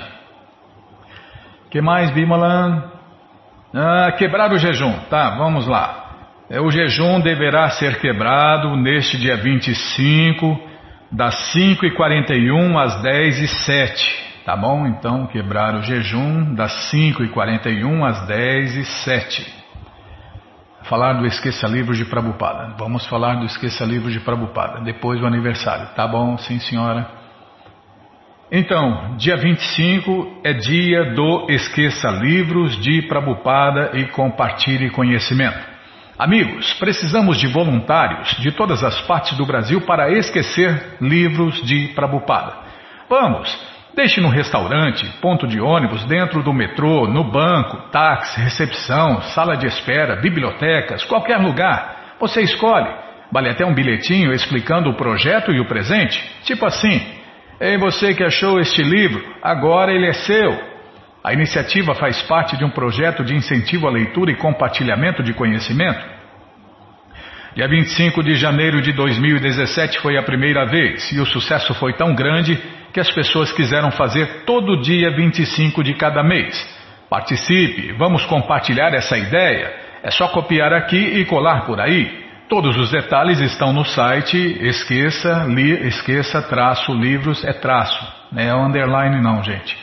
que 1.70 1.80
mais, 1.82 2.10
Bimala? 2.10 2.95
Ah, 3.78 4.10
quebrar 4.14 4.54
o 4.54 4.58
jejum. 4.58 4.94
Tá, 5.10 5.32
vamos 5.32 5.68
lá. 5.68 6.06
É, 6.50 6.62
o 6.62 6.72
jejum 6.72 7.20
deverá 7.20 7.70
ser 7.72 8.00
quebrado 8.00 8.74
neste 8.78 9.18
dia 9.18 9.36
25, 9.36 10.58
das 11.12 11.54
5h41 11.54 12.78
às 12.82 13.04
10h07. 13.04 14.24
Tá 14.46 14.56
bom? 14.56 14.88
Então, 14.88 15.28
quebrar 15.28 15.76
o 15.76 15.82
jejum 15.82 16.54
das 16.54 16.90
5h41 16.90 18.08
às 18.08 18.26
10h07. 18.30 19.46
Falar 20.84 21.14
do 21.14 21.26
Esqueça 21.26 21.68
Livros 21.68 21.98
de 21.98 22.06
Prabupada. 22.06 22.76
Vamos 22.78 23.06
falar 23.08 23.36
do 23.36 23.46
Esqueça 23.46 23.84
Livros 23.84 24.14
de 24.14 24.22
Prabupada, 24.22 24.82
depois 24.86 25.20
do 25.20 25.28
aniversário. 25.28 25.88
Tá 25.96 26.08
bom? 26.08 26.38
Sim, 26.38 26.60
senhora. 26.60 27.25
Então, 28.52 29.16
dia 29.18 29.36
25 29.38 30.42
é 30.44 30.54
dia 30.54 31.16
do 31.16 31.48
Esqueça 31.50 32.12
Livros 32.12 32.80
de 32.80 33.02
Prabupada 33.02 33.92
e 33.96 34.06
Compartilhe 34.06 34.92
Conhecimento. 34.92 35.58
Amigos, 36.18 36.72
precisamos 36.76 37.40
de 37.40 37.48
voluntários 37.48 38.38
de 38.40 38.52
todas 38.52 38.84
as 38.84 39.02
partes 39.02 39.36
do 39.36 39.48
Brasil 39.48 39.82
para 39.82 40.12
esquecer 40.12 40.96
livros 41.02 41.60
de 41.64 41.88
Prabupada. 41.96 42.54
Vamos, 43.10 43.50
deixe 43.96 44.22
no 44.22 44.30
restaurante, 44.30 45.08
ponto 45.20 45.48
de 45.48 45.60
ônibus, 45.60 46.06
dentro 46.06 46.44
do 46.44 46.54
metrô, 46.54 47.08
no 47.08 47.24
banco, 47.24 47.90
táxi, 47.90 48.40
recepção, 48.40 49.22
sala 49.22 49.58
de 49.58 49.66
espera, 49.66 50.18
bibliotecas, 50.18 51.04
qualquer 51.04 51.38
lugar. 51.38 52.14
Você 52.20 52.42
escolhe. 52.42 52.94
Vale 53.32 53.50
até 53.50 53.66
um 53.66 53.74
bilhetinho 53.74 54.32
explicando 54.32 54.92
o 54.92 54.96
projeto 54.96 55.52
e 55.52 55.60
o 55.60 55.68
presente. 55.68 56.24
Tipo 56.44 56.68
assim. 56.68 57.25
Ei, 57.60 57.78
você 57.78 58.14
que 58.14 58.24
achou 58.24 58.60
este 58.60 58.84
livro, 58.84 59.24
agora 59.42 59.94
ele 59.94 60.08
é 60.08 60.14
seu. 60.14 60.76
A 61.24 61.34
iniciativa 61.34 61.96
faz 61.96 62.22
parte 62.24 62.58
de 62.58 62.66
um 62.66 62.70
projeto 62.70 63.24
de 63.24 63.34
incentivo 63.34 63.88
à 63.88 63.92
leitura 63.92 64.32
e 64.32 64.36
compartilhamento 64.36 65.24
de 65.24 65.34
conhecimento. 65.34 66.06
Dia 67.56 67.68
25 67.70 68.22
de 68.22 68.36
janeiro 68.36 68.82
de 68.82 68.92
2017 68.92 70.00
foi 70.00 70.18
a 70.18 70.24
primeira 70.24 70.66
vez 70.66 71.10
e 71.14 71.20
o 71.22 71.26
sucesso 71.26 71.74
foi 71.76 71.94
tão 71.94 72.14
grande 72.14 72.62
que 72.92 73.00
as 73.00 73.10
pessoas 73.10 73.52
quiseram 73.54 73.90
fazer 73.92 74.44
todo 74.46 74.82
dia 74.82 75.10
25 75.16 75.82
de 75.82 75.94
cada 75.94 76.22
mês. 76.22 76.54
Participe, 77.10 77.94
vamos 77.94 78.26
compartilhar 78.26 78.94
essa 78.94 79.18
ideia. 79.18 79.74
É 80.04 80.12
só 80.12 80.28
copiar 80.28 80.74
aqui 80.74 80.98
e 80.98 81.24
colar 81.24 81.66
por 81.66 81.80
aí. 81.80 82.25
Todos 82.48 82.78
os 82.78 82.92
detalhes 82.92 83.40
estão 83.40 83.74
no 83.74 83.84
site 83.84 84.38
esqueça, 84.38 85.48
li, 85.50 85.88
esqueça 85.88 86.44
traço 86.44 86.94
livros, 86.94 87.44
é 87.44 87.54
traço, 87.54 88.08
não 88.32 88.40
é 88.40 88.54
underline 88.54 89.20
não, 89.20 89.42
gente. 89.42 89.76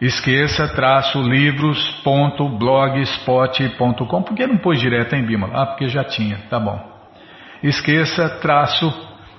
Esqueça 0.00 0.66
traço 0.68 1.22
livros.blogspot.com. 1.22 4.22
Por 4.22 4.34
que 4.34 4.46
não 4.46 4.56
pôs 4.56 4.80
direto 4.80 5.14
em 5.14 5.26
Bima? 5.26 5.50
Ah, 5.52 5.66
porque 5.66 5.88
já 5.88 6.04
tinha, 6.04 6.38
tá 6.48 6.58
bom. 6.58 6.82
Esqueça 7.62 8.30
traço, 8.40 8.90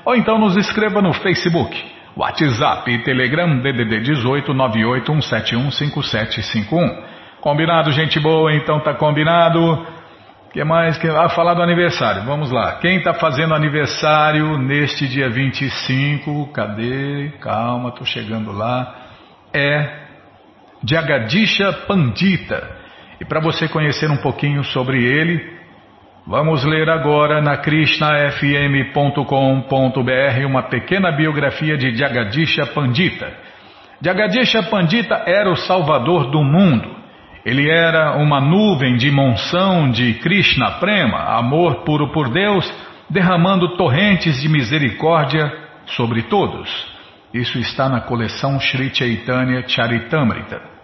ou 0.04 0.14
então 0.14 0.38
nos 0.38 0.58
escreva 0.58 1.02
no 1.02 1.14
Facebook, 1.14 1.74
WhatsApp 2.18 2.92
e 2.92 3.02
Telegram 3.02 3.62
DDD 3.62 4.02
18 4.02 4.54
981715751. 4.54 7.04
Combinado, 7.40 7.94
gente 7.94 8.20
boa? 8.20 8.54
Então 8.54 8.82
tá 8.82 8.94
combinado. 8.94 9.88
que 10.52 10.62
mais? 10.66 11.00
Ah, 11.06 11.30
falar 11.30 11.54
do 11.54 11.64
aniversário. 11.64 12.24
Vamos 12.24 12.52
lá. 12.52 12.80
Quem 12.82 12.98
está 12.98 13.14
fazendo 13.14 13.56
aniversário 13.56 14.58
neste 14.58 15.08
dia 15.08 15.30
25? 15.30 16.52
Cadê? 16.52 17.32
Calma, 17.40 17.92
tô 17.92 18.04
chegando 18.04 18.52
lá. 18.52 18.96
É 19.54 20.08
Jagadisha 20.84 21.72
Pandita. 21.88 22.84
E 23.20 23.26
para 23.26 23.40
você 23.40 23.68
conhecer 23.68 24.10
um 24.10 24.18
pouquinho 24.18 24.64
sobre 24.64 25.04
ele, 25.04 25.54
vamos 26.28 26.64
ler 26.66 26.90
agora 26.90 27.42
na 27.42 27.58
krishnafm.com.br 27.58 30.46
uma 30.46 30.64
pequena 30.64 31.12
biografia 31.12 31.78
de 31.78 31.96
Jagadisha 31.96 32.66
Pandita. 32.68 33.32
Jagadisha 34.02 34.64
Pandita 34.64 35.24
era 35.26 35.50
o 35.50 35.56
salvador 35.56 36.30
do 36.30 36.44
mundo. 36.44 36.94
Ele 37.46 37.70
era 37.70 38.18
uma 38.18 38.42
nuvem 38.42 38.96
de 38.96 39.10
monção 39.12 39.90
de 39.90 40.16
Krishna 40.16 40.72
Prema, 40.80 41.38
amor 41.38 41.84
puro 41.84 42.12
por 42.12 42.30
Deus, 42.30 42.70
derramando 43.10 43.78
torrentes 43.78 44.42
de 44.42 44.50
misericórdia 44.50 45.54
sobre 45.86 46.24
todos. 46.24 46.94
Isso 47.34 47.60
está 47.60 47.88
na 47.88 48.02
coleção 48.02 48.60
Sri 48.60 48.94
Chaitanya 48.94 49.64
Charitamrita. 49.68 50.75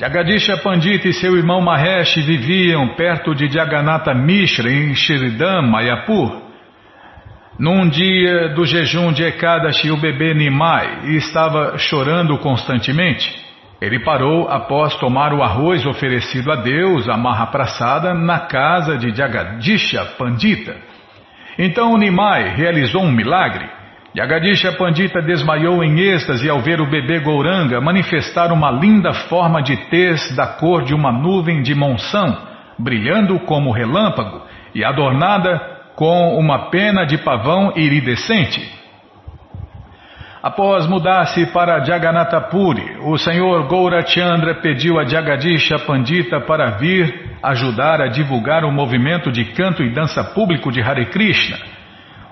Jagadisha 0.00 0.56
Pandita 0.58 1.08
e 1.08 1.12
seu 1.12 1.36
irmão 1.36 1.60
Mahesh 1.60 2.24
viviam 2.24 2.94
perto 2.94 3.34
de 3.34 3.48
Jagannatha 3.48 4.14
Mishra 4.14 4.70
em 4.70 4.94
Shiridam, 4.94 5.62
Mayapur. 5.62 6.40
Num 7.58 7.88
dia 7.88 8.50
do 8.50 8.64
jejum 8.64 9.12
de 9.12 9.24
Ekadashi, 9.24 9.90
o 9.90 9.96
bebê 9.96 10.34
Nimai 10.34 11.16
estava 11.16 11.76
chorando 11.78 12.38
constantemente. 12.38 13.28
Ele 13.80 13.98
parou 14.04 14.48
após 14.48 14.94
tomar 14.94 15.32
o 15.34 15.42
arroz 15.42 15.84
oferecido 15.84 16.52
a 16.52 16.54
Deus, 16.54 17.08
a 17.08 17.16
Mahaprasada, 17.16 18.14
na 18.14 18.38
casa 18.38 18.96
de 18.96 19.12
Jagadisha 19.12 20.04
Pandita. 20.16 20.76
Então 21.58 21.98
Nimai 21.98 22.54
realizou 22.54 23.02
um 23.02 23.10
milagre. 23.10 23.77
Jagadisha 24.18 24.72
Pandita 24.72 25.22
desmaiou 25.22 25.84
em 25.84 26.00
êxtase 26.00 26.50
ao 26.50 26.58
ver 26.58 26.80
o 26.80 26.90
bebê 26.90 27.20
Gouranga 27.20 27.80
manifestar 27.80 28.50
uma 28.52 28.68
linda 28.68 29.12
forma 29.12 29.62
de 29.62 29.76
tez 29.90 30.34
da 30.34 30.44
cor 30.44 30.82
de 30.82 30.92
uma 30.92 31.12
nuvem 31.12 31.62
de 31.62 31.72
monção, 31.72 32.36
brilhando 32.76 33.38
como 33.38 33.70
relâmpago 33.70 34.42
e 34.74 34.84
adornada 34.84 35.60
com 35.94 36.36
uma 36.36 36.68
pena 36.68 37.04
de 37.06 37.16
pavão 37.18 37.72
iridescente. 37.76 38.60
Após 40.42 40.88
mudar-se 40.88 41.46
para 41.52 41.84
Jagannatha 41.84 42.40
Puri, 42.40 42.96
o 43.04 43.16
senhor 43.18 43.68
Gaurachandra 43.68 44.56
pediu 44.56 44.98
a 44.98 45.04
Jagadisha 45.04 45.78
Pandita 45.78 46.40
para 46.40 46.70
vir 46.72 47.36
ajudar 47.40 48.00
a 48.00 48.08
divulgar 48.08 48.64
o 48.64 48.72
movimento 48.72 49.30
de 49.30 49.44
canto 49.44 49.80
e 49.80 49.90
dança 49.90 50.24
público 50.24 50.72
de 50.72 50.82
Hare 50.82 51.06
Krishna. 51.06 51.77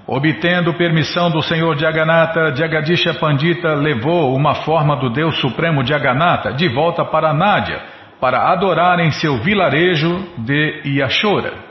Obtendo 0.07 0.75
permissão 0.75 1.31
do 1.31 1.43
senhor 1.43 1.77
Jagannatha, 1.77 2.55
Jagadisha 2.55 3.15
Pandita 3.15 3.75
levou 3.75 4.37
uma 4.37 4.55
forma 4.55 4.97
do 4.97 5.11
Deus 5.11 5.41
Supremo 5.41 5.85
Jagannatha 5.85 6.53
de 6.53 6.69
volta 6.69 7.05
para 7.05 7.35
Nádia, 7.35 7.81
para 8.21 8.53
adorar 8.53 9.01
em 9.01 9.11
seu 9.11 9.39
vilarejo 9.39 10.25
de 10.39 10.83
Yashora 10.99 11.67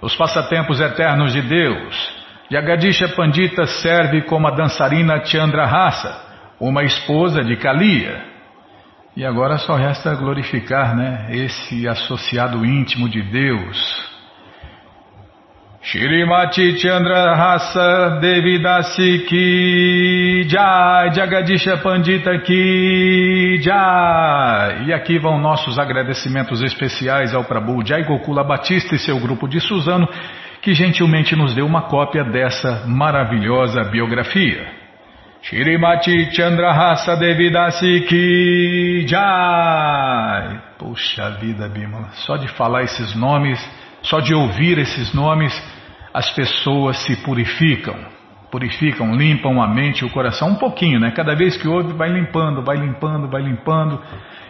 os 0.00 0.14
passatempos 0.14 0.80
eternos 0.80 1.32
de 1.32 1.42
Deus. 1.42 2.16
Yagadisha 2.52 3.08
Pandita 3.08 3.66
serve 3.66 4.22
como 4.22 4.46
a 4.46 4.52
dançarina 4.52 5.24
Chandrahasa, 5.24 6.16
uma 6.60 6.84
esposa 6.84 7.42
de 7.42 7.56
Kalia. 7.56 8.24
E 9.16 9.24
agora 9.24 9.58
só 9.58 9.74
resta 9.74 10.14
glorificar 10.14 10.94
né, 10.94 11.28
esse 11.30 11.88
associado 11.88 12.64
íntimo 12.64 13.08
de 13.08 13.22
Deus, 13.22 14.15
Shrimati 15.88 16.76
Chandra 16.78 17.36
Rasa 17.36 18.18
Devidasi 18.20 19.24
Ki 19.24 20.44
Jai 20.48 21.14
Jagadisha 21.14 21.80
Pandita 21.80 22.36
Ki 22.40 23.56
Jai 23.62 24.88
E 24.88 24.92
aqui 24.92 25.16
vão 25.16 25.38
nossos 25.38 25.78
agradecimentos 25.78 26.60
especiais 26.60 27.32
ao 27.32 27.44
Prabhu 27.44 27.86
Jai 27.86 28.02
Gokula 28.02 28.42
Batista 28.42 28.96
e 28.96 28.98
seu 28.98 29.20
grupo 29.20 29.46
de 29.46 29.60
Suzano 29.60 30.08
que 30.60 30.74
gentilmente 30.74 31.36
nos 31.36 31.54
deu 31.54 31.64
uma 31.64 31.82
cópia 31.82 32.24
dessa 32.24 32.82
maravilhosa 32.88 33.84
biografia. 33.84 34.66
Shrimati 35.40 36.34
Chandra 36.34 36.72
Rasa 36.72 37.14
Devidasi 37.14 38.00
Ki 38.08 39.06
Jai 39.06 40.60
Puxa 40.76 41.30
vida, 41.40 41.68
Bima, 41.68 42.08
só 42.26 42.36
de 42.36 42.48
falar 42.48 42.82
esses 42.82 43.14
nomes, 43.14 43.64
só 44.02 44.18
de 44.18 44.34
ouvir 44.34 44.78
esses 44.78 45.14
nomes 45.14 45.54
as 46.16 46.30
pessoas 46.30 46.96
se 47.04 47.14
purificam, 47.16 47.94
purificam, 48.50 49.14
limpam 49.14 49.60
a 49.60 49.68
mente 49.68 50.00
e 50.00 50.06
o 50.06 50.10
coração 50.10 50.48
um 50.48 50.54
pouquinho, 50.54 50.98
né? 50.98 51.10
Cada 51.10 51.34
vez 51.34 51.58
que 51.58 51.68
ouve, 51.68 51.92
vai 51.92 52.08
limpando, 52.08 52.62
vai 52.62 52.78
limpando, 52.78 53.28
vai 53.28 53.42
limpando. 53.42 54.02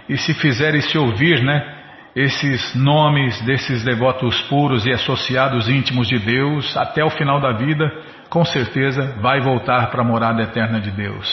E 0.09 0.17
se 0.17 0.33
fizerem 0.35 0.81
se 0.81 0.97
ouvir, 0.97 1.43
né? 1.43 1.75
Esses 2.15 2.73
nomes 2.77 3.43
desses 3.43 3.83
devotos 3.83 4.41
puros 4.43 4.87
e 4.87 4.93
associados 4.93 5.69
íntimos 5.69 6.07
de 6.07 6.21
Deus, 6.21 6.77
até 6.77 7.05
o 7.05 7.11
final 7.11 7.41
da 7.41 7.51
vida, 7.51 7.93
com 8.31 8.45
certeza 8.45 9.17
vai 9.21 9.41
voltar 9.41 9.91
para 9.91 10.03
a 10.03 10.05
morada 10.05 10.43
eterna 10.43 10.81
de 10.81 10.93
Deus. 10.93 11.29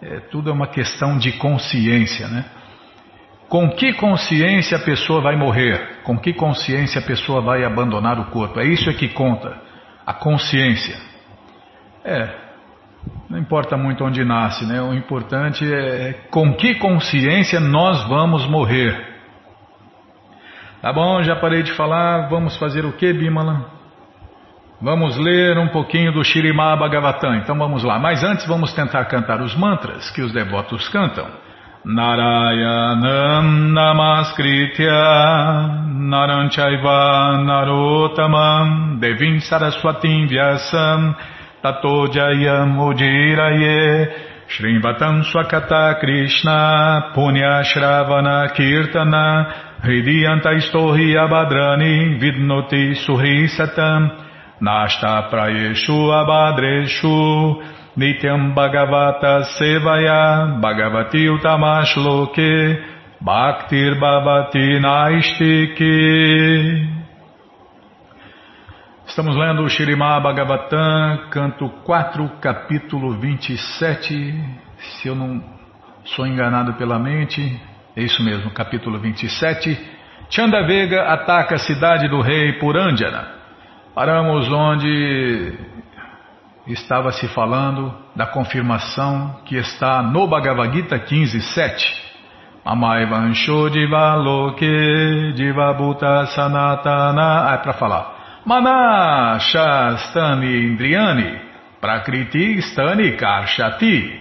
É, 0.00 0.20
tudo 0.30 0.48
é 0.48 0.52
uma 0.52 0.68
questão 0.68 1.18
de 1.18 1.32
consciência, 1.32 2.28
né? 2.28 2.44
Com 3.48 3.70
que 3.70 3.92
consciência 3.92 4.76
a 4.76 4.80
pessoa 4.80 5.20
vai 5.20 5.36
morrer? 5.36 6.00
Com 6.02 6.18
que 6.18 6.32
consciência 6.32 7.00
a 7.00 7.04
pessoa 7.04 7.40
vai 7.40 7.64
abandonar 7.64 8.18
o 8.18 8.26
corpo? 8.26 8.58
É 8.58 8.64
isso 8.64 8.90
é 8.90 8.92
que 8.92 9.08
conta, 9.08 9.56
a 10.04 10.12
consciência. 10.12 10.96
É, 12.04 12.28
não 13.30 13.38
importa 13.38 13.76
muito 13.76 14.04
onde 14.04 14.24
nasce, 14.24 14.64
né? 14.66 14.80
O 14.82 14.94
importante 14.94 15.64
é 15.64 16.12
com 16.30 16.54
que 16.54 16.74
consciência 16.76 17.60
nós 17.60 18.02
vamos 18.08 18.46
morrer. 18.46 19.14
Tá 20.82 20.92
bom, 20.92 21.22
já 21.22 21.36
parei 21.36 21.62
de 21.62 21.72
falar, 21.72 22.28
vamos 22.28 22.56
fazer 22.56 22.84
o 22.84 22.92
que, 22.92 23.12
Bimala? 23.12 23.70
Vamos 24.80 25.16
ler 25.16 25.56
um 25.58 25.68
pouquinho 25.68 26.12
do 26.12 26.22
Shirimá 26.22 26.76
Bhagavatam, 26.76 27.34
então 27.36 27.56
vamos 27.56 27.82
lá. 27.82 27.98
Mas 27.98 28.22
antes 28.22 28.46
vamos 28.46 28.72
tentar 28.72 29.04
cantar 29.06 29.40
os 29.40 29.54
mantras 29.56 30.10
que 30.10 30.20
os 30.20 30.32
devotos 30.32 30.88
cantam. 30.88 31.26
Narayanam 31.86 33.70
Namaskritya 33.70 35.06
Naranchaiva 36.10 37.38
Narotamam 37.46 38.98
Devim 39.00 39.38
Saraswatim 39.38 40.26
Vyasam 40.28 41.14
Tato 41.62 42.08
Jayam 42.08 42.76
Ujiraye 42.76 44.12
Shrimvatam 44.48 45.22
Swakata 45.30 46.00
Krishna 46.00 47.12
Punya 47.14 47.62
Shravana 47.62 48.50
Kirtana 48.56 49.80
Hridiyanta 49.84 50.54
Istohi 50.58 51.14
Abhadrani 51.14 52.18
Vidnoti 52.20 52.96
Suhi 53.06 53.46
Satam 53.46 54.10
Nashta 54.60 55.30
Abhadreshu 56.10 57.75
Nityam 57.96 58.52
Bhagavata 58.54 59.42
Sevaya 59.56 60.60
Bhagavati 60.60 61.30
Utamashloke 61.30 62.76
Bhaktir 63.22 63.98
Bhavati 63.98 64.78
Naistiki 64.78 65.86
Estamos 69.06 69.34
lendo 69.34 69.62
o 69.62 69.68
Shirimá 69.70 70.20
Bhagavatam, 70.20 71.30
canto 71.30 71.70
4, 71.84 72.28
capítulo 72.38 73.12
27. 73.18 74.34
Se 74.78 75.08
eu 75.08 75.14
não 75.14 75.42
sou 76.04 76.26
enganado 76.26 76.74
pela 76.74 76.98
mente, 76.98 77.40
é 77.96 78.02
isso 78.02 78.22
mesmo, 78.22 78.50
capítulo 78.50 78.98
27. 78.98 79.78
Chandavega 80.28 81.04
ataca 81.04 81.54
a 81.54 81.58
cidade 81.58 82.08
do 82.08 82.20
rei 82.20 82.58
Purandjana. 82.58 83.36
Paramos 83.94 84.52
onde 84.52 85.54
estava 86.66 87.12
se 87.12 87.28
falando 87.28 87.94
da 88.14 88.26
confirmação 88.26 89.36
que 89.44 89.56
está 89.56 90.02
no 90.02 90.26
Bhagavad 90.26 90.74
Gita 90.74 90.98
15, 90.98 91.40
7. 91.40 92.06
Amai 92.64 93.06
Vansho 93.06 93.70
Divaloke 93.70 94.66
Sanatana. 96.34 97.50
Ah, 97.50 97.54
é 97.54 97.58
para 97.58 97.72
falar. 97.74 98.16
Mana 98.44 99.38
Shastani 99.38 100.66
Indriani 100.66 101.40
Prakriti 101.80 102.58
Stani 102.58 103.12
Karshati. 103.12 104.20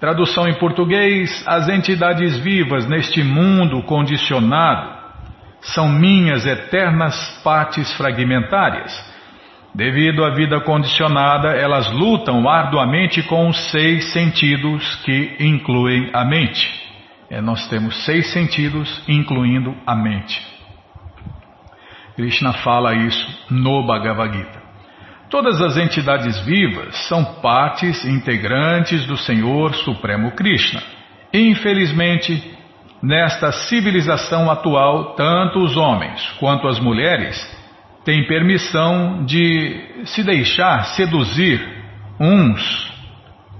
Tradução 0.00 0.48
em 0.48 0.54
português: 0.54 1.44
As 1.46 1.68
entidades 1.68 2.38
vivas 2.38 2.86
neste 2.88 3.22
mundo 3.22 3.82
condicionado 3.82 5.02
são 5.60 5.88
minhas 5.88 6.46
eternas 6.46 7.40
partes 7.44 7.92
fragmentárias 7.96 9.11
Devido 9.74 10.22
à 10.22 10.34
vida 10.34 10.60
condicionada, 10.60 11.48
elas 11.48 11.90
lutam 11.92 12.46
arduamente 12.46 13.22
com 13.22 13.48
os 13.48 13.56
seis 13.70 14.12
sentidos 14.12 14.96
que 14.96 15.36
incluem 15.40 16.10
a 16.12 16.24
mente. 16.24 16.68
É, 17.30 17.40
nós 17.40 17.66
temos 17.68 18.04
seis 18.04 18.30
sentidos, 18.32 19.02
incluindo 19.08 19.74
a 19.86 19.94
mente. 19.96 20.46
Krishna 22.14 22.52
fala 22.52 22.94
isso 22.94 23.26
no 23.50 23.86
Bhagavad 23.86 24.36
Gita. 24.36 24.62
Todas 25.30 25.62
as 25.62 25.78
entidades 25.78 26.38
vivas 26.40 26.94
são 27.08 27.24
partes 27.40 28.04
integrantes 28.04 29.06
do 29.06 29.16
Senhor 29.16 29.74
Supremo 29.76 30.32
Krishna. 30.32 30.82
Infelizmente, 31.32 32.54
nesta 33.02 33.50
civilização 33.50 34.50
atual, 34.50 35.14
tanto 35.14 35.60
os 35.60 35.74
homens 35.74 36.22
quanto 36.38 36.68
as 36.68 36.78
mulheres 36.78 37.61
tem 38.04 38.26
permissão 38.26 39.24
de 39.24 40.04
se 40.06 40.22
deixar 40.24 40.84
seduzir 40.96 41.60
uns 42.18 42.92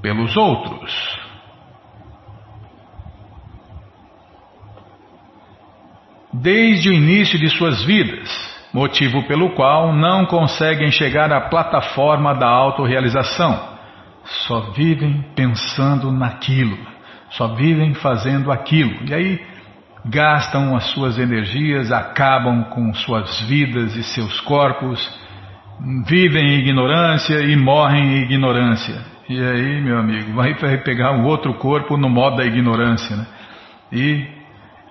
pelos 0.01 0.37
outros. 0.37 1.21
Desde 6.33 6.89
o 6.89 6.93
início 6.93 7.39
de 7.39 7.49
suas 7.51 7.85
vidas, 7.85 8.29
motivo 8.73 9.23
pelo 9.25 9.51
qual 9.51 9.95
não 9.95 10.25
conseguem 10.27 10.91
chegar 10.91 11.31
à 11.31 11.43
plataforma 11.43 12.35
da 12.35 12.49
autorrealização. 12.49 13.71
Só 14.25 14.71
vivem 14.73 15.25
pensando 15.37 16.11
naquilo, 16.11 16.79
só 17.31 17.49
vivem 17.49 17.95
fazendo 17.95 18.51
aquilo. 18.51 19.09
E 19.09 19.15
aí 19.15 19.52
gastam 20.05 20.77
as 20.77 20.85
suas 20.91 21.19
energias, 21.19 21.93
acabam 21.93 22.65
com 22.65 22.93
suas 22.95 23.41
vidas 23.43 23.95
e 23.95 24.03
seus 24.03 24.41
corpos, 24.41 25.01
vivem 26.07 26.45
em 26.45 26.59
ignorância 26.59 27.41
e 27.41 27.57
morrem 27.57 28.19
em 28.19 28.23
ignorância. 28.23 29.01
E 29.29 29.41
aí, 29.41 29.81
meu 29.81 29.99
amigo, 29.99 30.33
vai 30.35 30.55
pegar 30.85 31.13
um 31.13 31.25
outro 31.25 31.55
corpo 31.55 31.97
no 31.97 32.09
modo 32.09 32.37
da 32.37 32.45
ignorância, 32.45 33.17
né? 33.17 33.27
E 33.93 34.27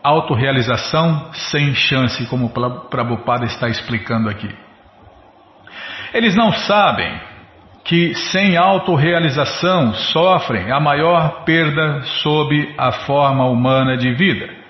autorrealização 0.03 1.31
sem 1.33 1.75
chance, 1.75 2.25
como 2.27 2.47
o 2.47 2.89
Prabhupada 2.89 3.45
está 3.45 3.67
explicando 3.67 4.29
aqui. 4.29 4.49
Eles 6.13 6.35
não 6.35 6.51
sabem 6.51 7.19
que 7.83 8.13
sem 8.13 8.57
autorrealização 8.57 9.93
sofrem 9.93 10.71
a 10.71 10.79
maior 10.79 11.43
perda 11.43 12.01
sob 12.21 12.75
a 12.77 12.91
forma 12.91 13.45
humana 13.45 13.97
de 13.97 14.13
vida. 14.13 14.60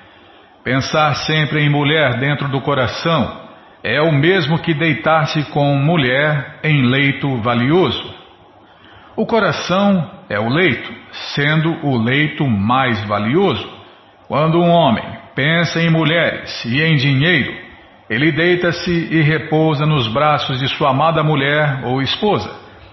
Pensar 0.64 1.16
sempre 1.16 1.64
em 1.64 1.70
mulher 1.70 2.20
dentro 2.20 2.48
do 2.48 2.62
coração 2.62 3.42
é 3.84 4.00
o 4.00 4.12
mesmo 4.12 4.60
que 4.60 4.76
deitar-se 4.76 5.44
com 5.46 5.76
mulher 5.76 6.60
em 6.64 6.84
leito 6.84 7.38
valioso. 7.38 8.14
O 9.16 9.26
coração 9.26 10.08
é 10.30 10.40
o 10.40 10.50
leito, 10.50 10.94
sendo 11.34 11.84
o 11.84 11.98
leito 11.98 12.48
mais 12.48 13.04
valioso. 13.06 13.68
Quando 14.28 14.60
um 14.60 14.70
homem 14.70 15.04
pensa 15.36 15.82
em 15.82 15.90
mulheres 15.90 16.64
e 16.64 16.80
em 16.80 16.96
dinheiro, 16.96 17.54
ele 18.08 18.32
deita-se 18.32 18.92
e 18.92 19.20
repousa 19.22 19.88
nos 19.88 20.08
braços 20.08 20.60
de 20.60 20.68
sua 20.68 20.92
amada 20.92 21.24
mulher 21.24 21.82
ou 21.86 22.04
esposa. 22.04 22.52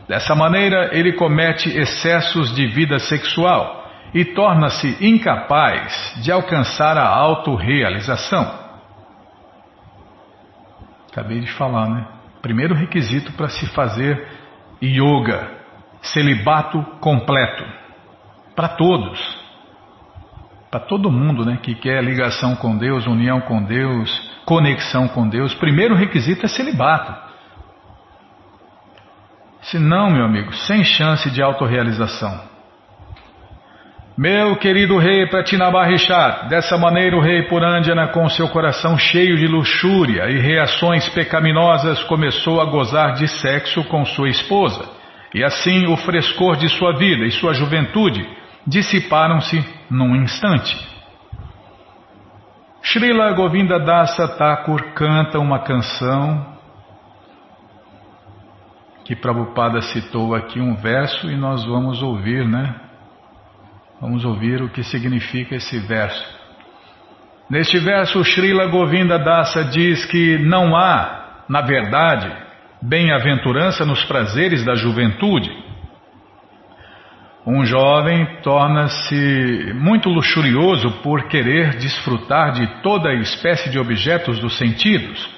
Dessa 0.09 0.35
maneira, 0.35 0.89
ele 0.93 1.13
comete 1.13 1.69
excessos 1.69 2.55
de 2.57 2.67
vida 2.67 2.99
sexual 2.99 3.78
e 4.15 4.25
torna-se 4.25 4.97
incapaz 5.01 6.15
de 6.23 6.33
alcançar 6.33 6.97
a 6.97 7.07
autorrealização. 7.07 8.69
Acabei 11.11 11.41
de 11.41 11.53
falar, 11.53 11.89
né? 11.89 12.07
Primeiro 12.41 12.75
requisito 12.75 13.33
para 13.33 13.49
se 13.49 13.67
fazer 13.69 14.27
yoga, 14.83 15.51
celibato 16.01 16.83
completo. 17.01 17.65
Para 18.55 18.69
todos. 18.69 19.39
Para 20.71 20.81
todo 20.81 21.11
mundo 21.11 21.45
né, 21.45 21.59
que 21.63 21.75
quer 21.75 22.03
ligação 22.03 22.55
com 22.57 22.77
Deus, 22.77 23.07
união 23.07 23.41
com 23.41 23.63
Deus, 23.63 24.11
conexão 24.45 25.09
com 25.09 25.29
Deus, 25.29 25.55
primeiro 25.55 25.95
requisito 25.95 26.45
é 26.45 26.49
celibato. 26.49 27.15
Se 29.63 29.79
não, 29.79 30.11
meu 30.11 30.25
amigo, 30.25 30.53
sem 30.53 30.85
chance 30.85 31.31
de 31.31 31.43
autorrealização. 31.43 32.58
Meu 34.19 34.57
querido 34.57 34.99
rei 34.99 35.29
Pratinabarichat, 35.29 36.49
dessa 36.49 36.77
maneira 36.77 37.17
o 37.17 37.21
rei 37.21 37.45
Purandjana, 37.45 38.09
com 38.09 38.29
seu 38.29 38.49
coração 38.49 38.99
cheio 38.99 39.37
de 39.37 39.47
luxúria 39.47 40.29
e 40.29 40.41
reações 40.41 41.09
pecaminosas, 41.11 42.03
começou 42.03 42.61
a 42.61 42.65
gozar 42.65 43.15
de 43.15 43.29
sexo 43.29 43.85
com 43.85 44.05
sua 44.05 44.29
esposa, 44.29 44.91
e 45.33 45.45
assim 45.45 45.87
o 45.87 45.97
frescor 45.99 46.57
de 46.57 46.69
sua 46.69 46.99
vida 46.99 47.27
e 47.27 47.31
sua 47.31 47.55
juventude 47.55 48.29
dissiparam-se 48.67 49.65
num 49.89 50.17
instante. 50.17 50.77
Srila 52.83 53.31
Govinda 53.35 53.79
Dasa 53.79 54.27
Thakur 54.37 54.95
canta 54.95 55.39
uma 55.39 55.61
canção 55.61 56.45
que 59.05 59.15
Prabhupada 59.15 59.81
citou 59.81 60.35
aqui 60.35 60.59
um 60.59 60.75
verso 60.75 61.31
e 61.31 61.37
nós 61.37 61.65
vamos 61.65 62.03
ouvir, 62.03 62.45
né? 62.45 62.88
Vamos 64.01 64.25
ouvir 64.25 64.63
o 64.63 64.69
que 64.69 64.85
significa 64.85 65.57
esse 65.57 65.77
verso. 65.81 66.25
Neste 67.51 67.79
verso, 67.81 68.23
Srila 68.23 68.67
Govinda 68.67 69.19
Dasa 69.19 69.65
diz 69.65 70.05
que 70.05 70.39
não 70.39 70.77
há, 70.77 71.45
na 71.49 71.63
verdade, 71.63 72.31
bem-aventurança 72.81 73.85
nos 73.85 74.05
prazeres 74.05 74.65
da 74.65 74.77
juventude. 74.77 75.51
Um 77.45 77.65
jovem 77.65 78.41
torna-se 78.43 79.73
muito 79.75 80.09
luxurioso 80.09 80.93
por 81.03 81.27
querer 81.27 81.77
desfrutar 81.77 82.53
de 82.53 82.83
toda 82.83 83.13
espécie 83.15 83.69
de 83.69 83.81
objetos 83.81 84.39
dos 84.39 84.57
sentidos. 84.59 85.29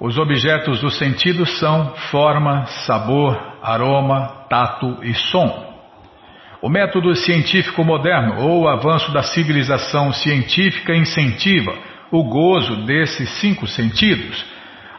Os 0.00 0.16
objetos 0.16 0.80
dos 0.80 0.96
sentidos 0.96 1.58
são 1.58 1.94
forma, 2.10 2.64
sabor, 2.86 3.38
aroma, 3.62 4.46
tato 4.48 5.00
e 5.02 5.12
som. 5.12 5.73
O 6.64 6.70
método 6.70 7.14
científico 7.14 7.84
moderno 7.84 8.40
ou 8.40 8.62
o 8.62 8.68
avanço 8.68 9.12
da 9.12 9.22
civilização 9.22 10.10
científica 10.14 10.96
incentiva 10.96 11.74
o 12.10 12.24
gozo 12.24 12.86
desses 12.86 13.28
cinco 13.38 13.66
sentidos. 13.66 14.42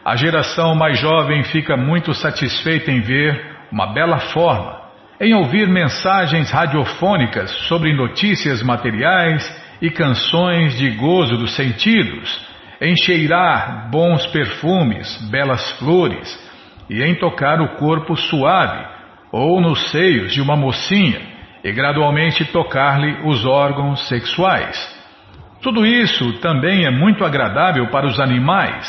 A 0.04 0.14
geração 0.14 0.76
mais 0.76 0.96
jovem 0.96 1.42
fica 1.42 1.76
muito 1.76 2.14
satisfeita 2.14 2.92
em 2.92 3.00
ver 3.00 3.56
uma 3.72 3.92
bela 3.92 4.20
forma, 4.32 4.80
em 5.20 5.34
ouvir 5.34 5.66
mensagens 5.66 6.52
radiofônicas 6.52 7.50
sobre 7.66 7.92
notícias 7.92 8.62
materiais 8.62 9.42
e 9.82 9.90
canções 9.90 10.78
de 10.78 10.88
gozo 10.90 11.36
dos 11.36 11.56
sentidos, 11.56 12.46
em 12.80 12.94
cheirar 12.96 13.90
bons 13.90 14.24
perfumes, 14.28 15.20
belas 15.32 15.68
flores 15.80 16.38
e 16.88 17.02
em 17.02 17.16
tocar 17.16 17.60
o 17.60 17.70
corpo 17.70 18.14
suave 18.14 18.86
ou 19.32 19.60
nos 19.60 19.90
seios 19.90 20.32
de 20.32 20.40
uma 20.40 20.54
mocinha 20.54 21.34
e 21.66 21.72
gradualmente 21.72 22.44
tocar-lhe 22.44 23.22
os 23.24 23.44
órgãos 23.44 24.06
sexuais. 24.06 24.78
Tudo 25.60 25.84
isso 25.84 26.34
também 26.34 26.86
é 26.86 26.90
muito 26.92 27.24
agradável 27.24 27.88
para 27.88 28.06
os 28.06 28.20
animais. 28.20 28.86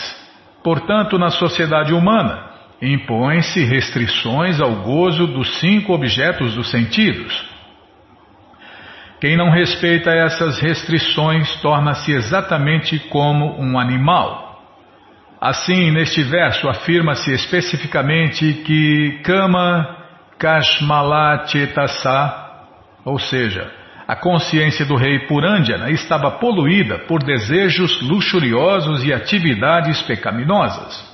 Portanto, 0.63 1.17
na 1.17 1.31
sociedade 1.31 1.91
humana, 1.91 2.51
impõem-se 2.79 3.65
restrições 3.65 4.61
ao 4.61 4.75
gozo 4.83 5.25
dos 5.25 5.59
cinco 5.59 5.91
objetos 5.91 6.53
dos 6.53 6.69
sentidos. 6.69 7.49
Quem 9.19 9.35
não 9.35 9.49
respeita 9.49 10.11
essas 10.11 10.59
restrições 10.59 11.59
torna-se 11.61 12.11
exatamente 12.11 12.99
como 13.09 13.59
um 13.59 13.79
animal. 13.79 14.61
Assim, 15.41 15.89
neste 15.89 16.21
verso 16.21 16.69
afirma-se 16.69 17.33
especificamente 17.33 18.53
que 18.63 19.19
Kama 19.23 19.97
Kashmala 20.37 21.47
Chetasa 21.47 22.46
ou 23.07 23.17
seja, 23.17 23.71
a 24.05 24.17
consciência 24.17 24.85
do 24.85 24.97
rei 24.97 25.19
Purandjana 25.27 25.89
estava 25.91 26.29
poluída 26.31 26.99
por 26.99 27.23
desejos 27.23 28.01
luxuriosos 28.01 29.01
e 29.05 29.13
atividades 29.13 30.01
pecaminosas. 30.01 31.07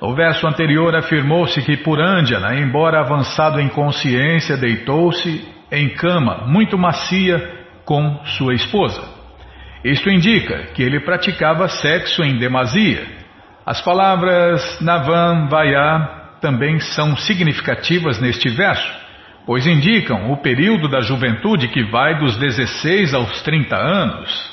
No 0.00 0.14
verso 0.14 0.46
anterior 0.46 0.96
afirmou-se 0.96 1.60
que 1.60 1.76
Purandjana, 1.76 2.56
embora 2.56 3.00
avançado 3.00 3.60
em 3.60 3.68
consciência, 3.68 4.56
deitou-se 4.56 5.46
em 5.70 5.90
cama 5.90 6.46
muito 6.46 6.78
macia 6.78 7.66
com 7.84 8.24
sua 8.24 8.54
esposa. 8.54 9.02
Isto 9.84 10.08
indica 10.08 10.68
que 10.74 10.82
ele 10.82 11.00
praticava 11.00 11.68
sexo 11.68 12.22
em 12.22 12.38
demasia. 12.38 13.06
As 13.66 13.82
palavras 13.82 14.80
Navam 14.80 15.46
Vaya 15.48 16.38
também 16.40 16.80
são 16.80 17.16
significativas 17.18 18.18
neste 18.18 18.48
verso 18.48 19.01
pois 19.46 19.66
indicam 19.66 20.30
o 20.32 20.36
período 20.36 20.88
da 20.88 21.00
juventude 21.00 21.68
que 21.68 21.82
vai 21.84 22.18
dos 22.18 22.36
16 22.36 23.14
aos 23.14 23.42
30 23.42 23.76
anos. 23.76 24.52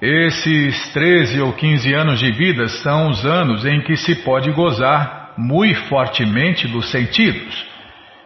Esses 0.00 0.92
13 0.92 1.40
ou 1.40 1.52
15 1.52 1.94
anos 1.94 2.18
de 2.18 2.30
vida 2.32 2.68
são 2.68 3.10
os 3.10 3.24
anos 3.24 3.64
em 3.64 3.80
que 3.80 3.96
se 3.96 4.16
pode 4.16 4.50
gozar 4.52 5.32
muito 5.36 5.80
fortemente 5.84 6.68
dos 6.68 6.90
sentidos. 6.90 7.66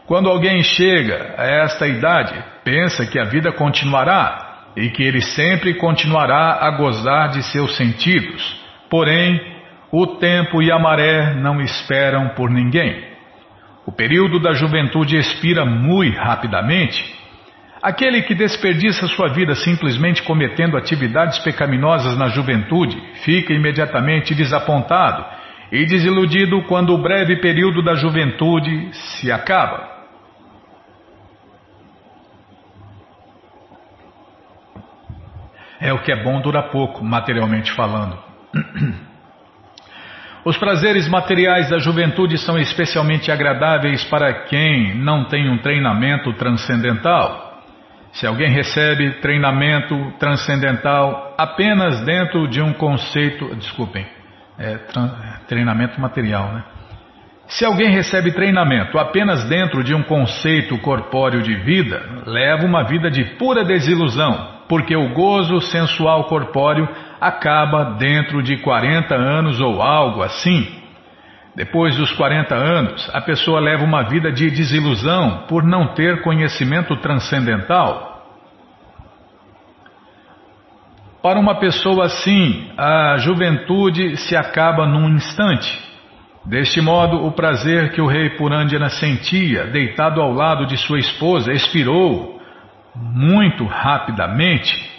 Quando 0.07 0.29
alguém 0.29 0.63
chega 0.63 1.35
a 1.37 1.45
esta 1.45 1.87
idade, 1.87 2.43
pensa 2.65 3.05
que 3.07 3.19
a 3.19 3.25
vida 3.25 3.53
continuará 3.53 4.71
e 4.77 4.91
que 4.91 5.03
ele 5.03 5.21
sempre 5.21 5.75
continuará 5.75 6.59
a 6.61 6.71
gozar 6.71 7.31
de 7.31 7.43
seus 7.43 7.77
sentidos. 7.77 8.59
Porém, 8.89 9.41
o 9.93 10.07
tempo 10.19 10.63
e 10.63 10.71
a 10.71 10.79
maré 10.79 11.35
não 11.35 11.61
esperam 11.61 12.31
por 12.31 12.51
ninguém. 12.51 13.18
O 13.89 13.91
período 13.91 14.39
da 14.39 14.53
juventude 14.53 15.17
expira 15.17 15.65
muito 15.65 16.19
rapidamente. 16.19 17.03
Aquele 17.83 18.21
que 18.21 18.35
desperdiça 18.35 19.09
sua 19.09 19.29
vida 19.29 19.55
simplesmente 19.55 20.23
cometendo 20.25 20.77
atividades 20.77 21.39
pecaminosas 21.39 22.15
na 22.19 22.29
juventude 22.29 23.01
fica 23.25 23.55
imediatamente 23.55 24.35
desapontado 24.35 25.25
e 25.73 25.87
desiludido 25.87 26.61
quando 26.65 26.93
o 26.93 26.99
breve 26.99 27.37
período 27.37 27.83
da 27.83 27.95
juventude 27.95 28.91
se 28.93 29.33
acaba. 29.33 29.89
É 35.81 35.95
o 35.95 36.03
que 36.03 36.13
é 36.13 36.23
bom 36.23 36.43
dura 36.43 36.63
pouco, 36.65 37.03
materialmente 37.03 37.73
falando. 37.73 38.19
Os 40.49 40.57
prazeres 40.57 41.07
materiais 41.07 41.69
da 41.69 41.79
juventude 41.79 42.39
são 42.39 42.59
especialmente 42.59 43.31
agradáveis 43.31 44.03
para 44.05 44.33
quem 44.45 44.95
não 44.95 45.27
tem 45.27 45.51
um 45.51 45.59
treinamento 45.59 46.33
transcendental. 46.33 47.61
Se 48.13 48.27
alguém 48.27 48.51
recebe 48.51 49.21
treinamento 49.21 49.95
transcendental 50.19 51.35
apenas 51.37 52.03
dentro 52.03 52.49
de 52.49 52.63
um 52.63 52.73
conceito, 52.73 53.55
desculpem, 53.57 54.07
é, 54.59 54.79
treinamento 55.47 56.01
material, 56.01 56.51
né? 56.51 56.65
Se 57.49 57.67
alguém 57.67 57.91
recebe 57.91 58.33
treinamento 58.33 58.99
apenas 58.99 59.47
dentro 59.51 59.85
de 59.85 59.95
um 59.95 60.03
conceito 60.03 60.79
corpóreo 60.79 61.43
de 61.43 61.57
vida, 61.57 62.23
leva 62.25 62.65
uma 62.65 62.85
vida 62.85 63.11
de 63.11 63.23
pura 63.37 63.67
desilusão, 63.67 64.63
porque 64.67 64.97
o 64.97 65.13
gozo 65.13 65.61
sensual 65.61 66.25
corpóreo 66.25 66.89
acaba 67.21 67.97
dentro 67.99 68.43
de 68.43 68.57
40 68.59 69.15
anos 69.15 69.61
ou 69.61 69.83
algo 69.83 70.23
assim. 70.23 70.67
Depois 71.55 71.97
dos 71.97 72.13
40 72.13 72.55
anos, 72.55 73.11
a 73.13 73.21
pessoa 73.21 73.59
leva 73.59 73.83
uma 73.83 74.05
vida 74.05 74.31
de 74.31 74.49
desilusão 74.49 75.45
por 75.49 75.65
não 75.65 75.89
ter 75.95 76.23
conhecimento 76.23 76.97
transcendental. 76.99 78.09
Para 81.21 81.41
uma 81.41 81.57
pessoa 81.57 82.07
assim, 82.07 82.71
a 82.77 83.17
juventude 83.19 84.17
se 84.19 84.37
acaba 84.37 84.87
num 84.87 85.09
instante. 85.09 85.89
Deste 86.45 86.81
modo, 86.81 87.27
o 87.27 87.33
prazer 87.33 87.91
que 87.93 88.01
o 88.01 88.07
rei 88.07 88.31
Purandjana 88.31 88.89
sentia, 88.89 89.67
deitado 89.67 90.23
ao 90.23 90.33
lado 90.33 90.65
de 90.65 90.77
sua 90.77 90.99
esposa, 90.99 91.53
expirou 91.53 92.41
muito 92.95 93.65
rapidamente. 93.65 94.98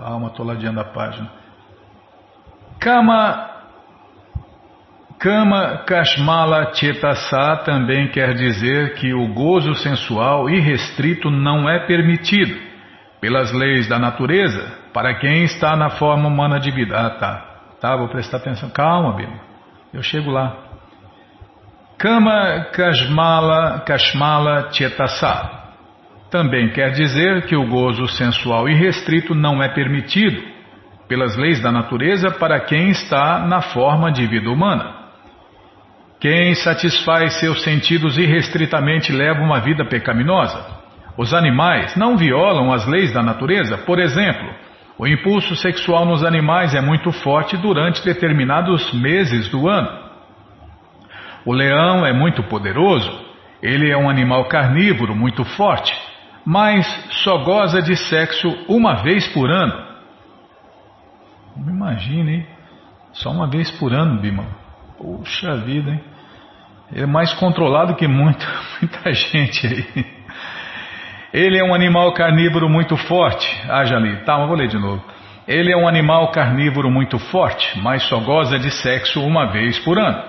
Calma, 0.00 0.28
estou 0.28 0.46
ladeando 0.46 0.80
a 0.80 0.84
página. 0.84 1.30
Kama, 2.80 3.50
Kama 5.18 5.84
Kashmala 5.84 6.72
Chetasa 6.74 7.58
também 7.66 8.08
quer 8.08 8.32
dizer 8.32 8.94
que 8.94 9.12
o 9.12 9.28
gozo 9.34 9.74
sensual 9.74 10.48
irrestrito 10.48 11.30
não 11.30 11.68
é 11.68 11.86
permitido 11.86 12.58
pelas 13.20 13.52
leis 13.52 13.86
da 13.86 13.98
natureza 13.98 14.72
para 14.94 15.14
quem 15.18 15.44
está 15.44 15.76
na 15.76 15.90
forma 15.90 16.26
humana 16.26 16.58
de 16.58 16.70
vida. 16.70 16.98
Ah, 16.98 17.10
tá. 17.10 17.46
Tá, 17.78 17.96
vou 17.96 18.08
prestar 18.08 18.38
atenção. 18.38 18.70
Calma, 18.70 19.14
Bima. 19.14 19.38
Eu 19.92 20.02
chego 20.02 20.30
lá. 20.30 20.56
Kama 21.98 22.64
Kashmala 22.72 23.80
Kashmala 23.80 24.72
Chetasa 24.72 25.59
também 26.30 26.70
quer 26.70 26.92
dizer 26.92 27.46
que 27.46 27.56
o 27.56 27.66
gozo 27.66 28.06
sensual 28.08 28.68
irrestrito 28.68 29.34
não 29.34 29.62
é 29.62 29.68
permitido 29.68 30.40
pelas 31.08 31.36
leis 31.36 31.60
da 31.60 31.72
natureza 31.72 32.30
para 32.30 32.60
quem 32.60 32.90
está 32.90 33.40
na 33.40 33.60
forma 33.60 34.12
de 34.12 34.26
vida 34.26 34.48
humana. 34.48 34.94
Quem 36.20 36.54
satisfaz 36.54 37.40
seus 37.40 37.62
sentidos 37.64 38.16
irrestritamente 38.16 39.10
leva 39.10 39.40
uma 39.40 39.58
vida 39.58 39.84
pecaminosa. 39.84 40.64
Os 41.16 41.34
animais 41.34 41.96
não 41.96 42.16
violam 42.16 42.72
as 42.72 42.86
leis 42.86 43.12
da 43.12 43.22
natureza. 43.22 43.78
Por 43.78 43.98
exemplo, 43.98 44.54
o 44.98 45.06
impulso 45.06 45.56
sexual 45.56 46.04
nos 46.04 46.22
animais 46.22 46.74
é 46.74 46.80
muito 46.80 47.10
forte 47.10 47.56
durante 47.56 48.04
determinados 48.04 48.92
meses 48.92 49.48
do 49.48 49.68
ano. 49.68 49.88
O 51.44 51.52
leão 51.52 52.04
é 52.06 52.12
muito 52.12 52.42
poderoso. 52.44 53.10
Ele 53.62 53.90
é 53.90 53.96
um 53.96 54.08
animal 54.08 54.44
carnívoro 54.44 55.14
muito 55.14 55.44
forte, 55.44 55.92
mas 56.44 56.86
só 57.22 57.38
goza 57.38 57.82
de 57.82 57.96
sexo 57.96 58.48
uma 58.68 59.02
vez 59.02 59.26
por 59.28 59.50
ano. 59.50 59.90
Imagine, 61.56 62.34
hein? 62.34 62.46
Só 63.12 63.30
uma 63.30 63.48
vez 63.48 63.70
por 63.72 63.92
ano, 63.92 64.20
Bima. 64.20 64.46
Puxa 64.96 65.56
vida, 65.56 65.90
hein? 65.90 66.00
Ele 66.92 67.04
é 67.04 67.06
mais 67.06 67.32
controlado 67.34 67.94
que 67.94 68.06
muito, 68.08 68.46
muita 68.80 69.12
gente 69.12 69.66
aí. 69.66 70.06
Ele 71.32 71.58
é 71.58 71.64
um 71.64 71.74
animal 71.74 72.12
carnívoro 72.12 72.68
muito 72.68 72.96
forte. 72.96 73.46
Ah, 73.68 73.84
já 73.84 73.98
li. 73.98 74.16
Tá, 74.24 74.36
mas 74.38 74.48
vou 74.48 74.56
ler 74.56 74.68
de 74.68 74.78
novo. 74.78 75.02
Ele 75.46 75.72
é 75.72 75.76
um 75.76 75.86
animal 75.86 76.30
carnívoro 76.32 76.90
muito 76.90 77.18
forte, 77.18 77.78
mas 77.80 78.02
só 78.04 78.18
goza 78.20 78.58
de 78.58 78.70
sexo 78.70 79.20
uma 79.22 79.46
vez 79.46 79.78
por 79.80 79.98
ano. 79.98 80.22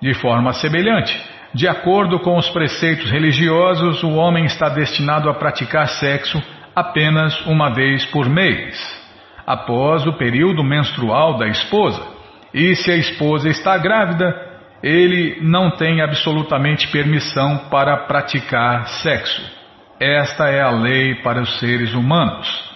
De 0.00 0.14
forma 0.14 0.52
semelhante, 0.52 1.18
de 1.54 1.68
acordo 1.68 2.18
com 2.18 2.36
os 2.36 2.48
preceitos 2.50 3.10
religiosos, 3.10 4.02
o 4.02 4.14
homem 4.14 4.44
está 4.44 4.68
destinado 4.68 5.30
a 5.30 5.34
praticar 5.34 5.86
sexo 5.86 6.42
apenas 6.74 7.40
uma 7.46 7.72
vez 7.72 8.04
por 8.06 8.28
mês 8.28 9.04
após 9.46 10.06
o 10.06 10.14
período 10.14 10.64
menstrual 10.64 11.36
da 11.36 11.46
esposa. 11.46 12.02
E 12.52 12.74
se 12.74 12.90
a 12.90 12.96
esposa 12.96 13.48
está 13.48 13.76
grávida, 13.76 14.34
ele 14.82 15.38
não 15.40 15.70
tem 15.70 16.00
absolutamente 16.00 16.88
permissão 16.88 17.58
para 17.70 17.96
praticar 17.98 18.86
sexo. 18.88 19.42
Esta 20.00 20.48
é 20.48 20.60
a 20.60 20.70
lei 20.70 21.14
para 21.16 21.40
os 21.40 21.58
seres 21.58 21.94
humanos. 21.94 22.73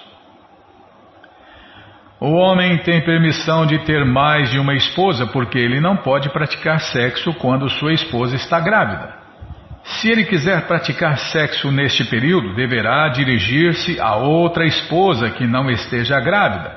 O 2.20 2.32
homem 2.32 2.78
tem 2.78 3.04
permissão 3.04 3.64
de 3.64 3.78
ter 3.84 4.04
mais 4.04 4.50
de 4.50 4.58
uma 4.58 4.74
esposa 4.74 5.26
porque 5.26 5.56
ele 5.56 5.80
não 5.80 5.96
pode 5.96 6.28
praticar 6.30 6.80
sexo 6.80 7.32
quando 7.34 7.70
sua 7.70 7.92
esposa 7.92 8.34
está 8.34 8.58
grávida. 8.58 9.16
Se 9.84 10.10
ele 10.10 10.24
quiser 10.24 10.66
praticar 10.66 11.16
sexo 11.16 11.70
neste 11.70 12.04
período, 12.04 12.54
deverá 12.54 13.08
dirigir-se 13.08 14.00
a 14.00 14.16
outra 14.16 14.66
esposa 14.66 15.30
que 15.30 15.46
não 15.46 15.70
esteja 15.70 16.18
grávida. 16.18 16.76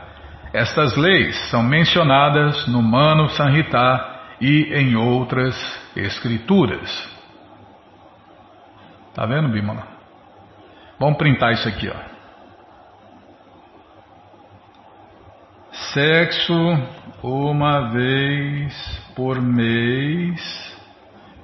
Estas 0.53 0.95
leis 0.95 1.35
são 1.49 1.63
mencionadas 1.63 2.67
no 2.67 2.81
Mano 2.81 3.27
Sanhita 3.29 4.09
e 4.39 4.73
em 4.75 4.95
outras 4.95 5.55
escrituras. 5.95 7.09
Tá 9.15 9.25
vendo, 9.25 9.49
Bimala? 9.49 9.87
Vamos 10.99 11.17
printar 11.17 11.51
isso 11.53 11.67
aqui, 11.67 11.89
ó. 11.89 12.10
Sexo 15.93 16.53
uma 17.23 17.89
vez 17.89 18.73
por 19.15 19.41
mês 19.41 20.71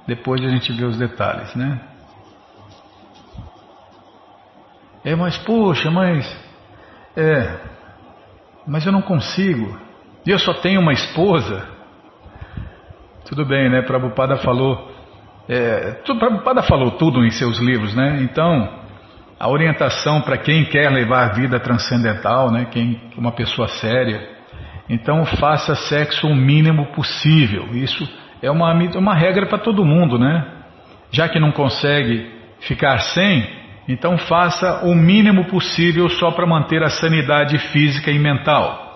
depois 0.08 0.42
a 0.42 0.48
gente 0.48 0.72
vê 0.72 0.86
os 0.86 0.96
detalhes, 0.96 1.54
né? 1.54 1.78
É, 5.04 5.14
mas 5.14 5.36
poxa, 5.36 5.90
mas. 5.90 6.26
É. 7.14 7.58
Mas 8.66 8.86
eu 8.86 8.92
não 8.92 9.02
consigo. 9.02 9.78
E 10.24 10.30
eu 10.30 10.38
só 10.38 10.54
tenho 10.54 10.80
uma 10.80 10.94
esposa. 10.94 11.68
Tudo 13.26 13.44
bem, 13.44 13.68
né? 13.68 13.82
Prabhupada 13.82 14.38
falou. 14.38 14.90
É, 15.46 15.92
Prabhupada 16.18 16.62
falou 16.62 16.92
tudo 16.92 17.22
em 17.22 17.30
seus 17.30 17.58
livros, 17.58 17.94
né? 17.94 18.22
Então, 18.22 18.77
a 19.38 19.48
orientação 19.48 20.20
para 20.20 20.36
quem 20.36 20.64
quer 20.64 20.90
levar 20.90 21.24
a 21.24 21.32
vida 21.32 21.60
transcendental, 21.60 22.50
né? 22.50 22.66
Quem, 22.70 23.00
uma 23.16 23.32
pessoa 23.32 23.68
séria. 23.68 24.36
Então, 24.88 25.24
faça 25.24 25.74
sexo 25.74 26.26
o 26.26 26.34
mínimo 26.34 26.86
possível. 26.86 27.68
Isso 27.72 28.08
é 28.42 28.50
uma, 28.50 28.72
uma 28.72 29.14
regra 29.14 29.46
para 29.46 29.58
todo 29.58 29.84
mundo, 29.84 30.18
né? 30.18 30.44
Já 31.10 31.28
que 31.28 31.38
não 31.38 31.52
consegue 31.52 32.30
ficar 32.60 32.98
sem, 32.98 33.48
então 33.86 34.18
faça 34.18 34.84
o 34.84 34.94
mínimo 34.94 35.44
possível 35.44 36.08
só 36.08 36.30
para 36.32 36.46
manter 36.46 36.82
a 36.82 36.90
sanidade 36.90 37.58
física 37.70 38.10
e 38.10 38.18
mental. 38.18 38.86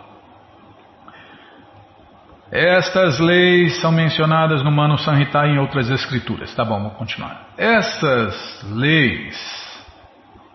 Estas 2.50 3.18
leis 3.18 3.80
são 3.80 3.90
mencionadas 3.90 4.62
no 4.62 4.70
Mano 4.70 4.98
Sanhita 4.98 5.46
e 5.46 5.52
em 5.52 5.58
outras 5.58 5.88
escrituras. 5.88 6.54
Tá 6.54 6.64
bom, 6.64 6.82
vamos 6.82 6.98
continuar. 6.98 7.46
Essas 7.56 8.62
leis 8.70 9.61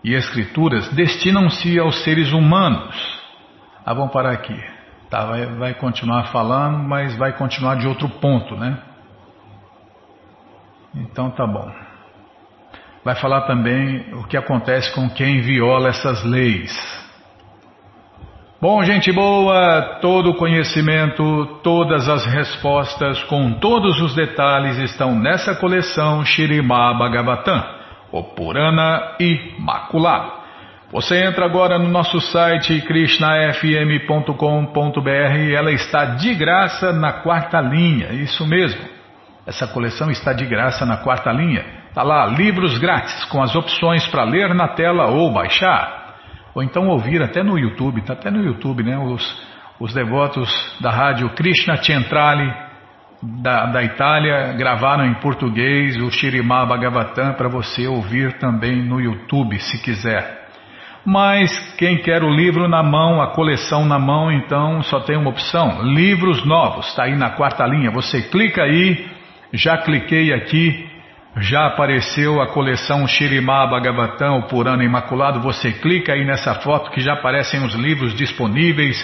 e 0.02 0.14
escrituras 0.14 0.88
destinam-se 0.94 1.78
aos 1.78 2.02
seres 2.04 2.32
humanos. 2.32 2.94
Ah, 3.84 3.94
vamos 3.94 4.12
parar 4.12 4.32
aqui. 4.32 4.58
Tá, 5.10 5.24
vai, 5.24 5.46
vai 5.46 5.74
continuar 5.74 6.24
falando, 6.24 6.78
mas 6.78 7.16
vai 7.16 7.32
continuar 7.32 7.76
de 7.76 7.86
outro 7.86 8.08
ponto, 8.08 8.54
né? 8.56 8.78
Então 10.94 11.30
tá 11.30 11.46
bom. 11.46 11.70
Vai 13.04 13.14
falar 13.14 13.42
também 13.42 14.14
o 14.14 14.24
que 14.24 14.36
acontece 14.36 14.92
com 14.94 15.08
quem 15.08 15.40
viola 15.40 15.88
essas 15.88 16.22
leis. 16.24 16.98
Bom, 18.60 18.82
gente 18.82 19.12
boa, 19.12 20.00
todo 20.02 20.30
o 20.30 20.34
conhecimento, 20.34 21.60
todas 21.62 22.08
as 22.08 22.26
respostas, 22.26 23.22
com 23.24 23.52
todos 23.52 24.00
os 24.00 24.16
detalhes 24.16 24.78
estão 24.78 25.14
nessa 25.14 25.54
coleção 25.54 26.24
Shirimá 26.24 26.92
Bhagavatam, 26.92 27.77
o 28.12 28.22
Purana 28.22 29.16
Imaculado. 29.18 30.38
Você 30.90 31.22
entra 31.22 31.44
agora 31.44 31.78
no 31.78 31.88
nosso 31.88 32.18
site 32.18 32.80
krishnafm.com.br 32.80 35.36
e 35.36 35.54
ela 35.54 35.70
está 35.70 36.16
de 36.16 36.34
graça 36.34 36.92
na 36.92 37.12
quarta 37.12 37.60
linha, 37.60 38.14
isso 38.14 38.46
mesmo. 38.46 38.80
Essa 39.46 39.66
coleção 39.66 40.10
está 40.10 40.32
de 40.32 40.46
graça 40.46 40.86
na 40.86 40.96
quarta 40.98 41.30
linha. 41.30 41.64
Está 41.88 42.02
lá, 42.02 42.26
livros 42.26 42.78
grátis, 42.78 43.24
com 43.26 43.42
as 43.42 43.54
opções 43.54 44.06
para 44.06 44.24
ler 44.24 44.54
na 44.54 44.68
tela 44.68 45.08
ou 45.08 45.30
baixar. 45.30 46.16
Ou 46.54 46.62
então 46.62 46.88
ouvir 46.88 47.22
até 47.22 47.42
no 47.42 47.58
YouTube, 47.58 48.00
está 48.00 48.14
até 48.14 48.30
no 48.30 48.42
YouTube, 48.42 48.82
né? 48.82 48.98
Os, 48.98 49.46
os 49.78 49.92
devotos 49.92 50.50
da 50.80 50.90
rádio 50.90 51.28
Krishna 51.30 51.76
Centrale 51.82 52.50
da, 53.22 53.66
da 53.66 53.82
Itália 53.82 54.52
gravaram 54.52 55.04
em 55.04 55.14
português 55.14 55.96
o 55.96 56.10
Shirimá 56.10 56.64
Bhagavatam 56.64 57.34
para 57.34 57.48
você 57.48 57.86
ouvir 57.86 58.38
também 58.38 58.82
no 58.82 59.00
YouTube, 59.00 59.58
se 59.58 59.82
quiser. 59.82 60.46
Mas 61.04 61.50
quem 61.76 61.98
quer 61.98 62.22
o 62.22 62.30
livro 62.30 62.68
na 62.68 62.82
mão, 62.82 63.20
a 63.22 63.28
coleção 63.28 63.84
na 63.84 63.98
mão, 63.98 64.30
então 64.30 64.82
só 64.82 65.00
tem 65.00 65.16
uma 65.16 65.30
opção: 65.30 65.82
livros 65.82 66.44
novos. 66.44 66.88
Está 66.88 67.04
aí 67.04 67.16
na 67.16 67.30
quarta 67.30 67.66
linha. 67.66 67.90
Você 67.90 68.22
clica 68.22 68.62
aí, 68.62 69.08
já 69.52 69.78
cliquei 69.78 70.32
aqui, 70.32 70.86
já 71.38 71.66
apareceu 71.66 72.40
a 72.42 72.48
coleção 72.48 73.06
Shirimá 73.08 73.66
Bhagavatam, 73.66 74.38
o 74.38 74.42
Purana 74.48 74.84
Imaculado. 74.84 75.40
Você 75.40 75.72
clica 75.72 76.12
aí 76.12 76.24
nessa 76.24 76.54
foto 76.56 76.90
que 76.90 77.00
já 77.00 77.14
aparecem 77.14 77.64
os 77.64 77.74
livros 77.74 78.14
disponíveis 78.14 78.96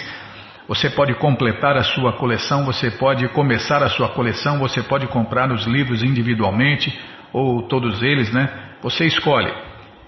você 0.67 0.89
pode 0.89 1.13
completar 1.15 1.77
a 1.77 1.83
sua 1.83 2.13
coleção, 2.13 2.65
você 2.65 2.89
pode 2.91 3.27
começar 3.29 3.83
a 3.83 3.89
sua 3.89 4.09
coleção, 4.09 4.59
você 4.59 4.81
pode 4.81 5.07
comprar 5.07 5.51
os 5.51 5.65
livros 5.65 6.03
individualmente 6.03 6.97
ou 7.31 7.63
todos 7.63 8.01
eles, 8.01 8.33
né? 8.33 8.49
Você 8.81 9.05
escolhe. 9.05 9.51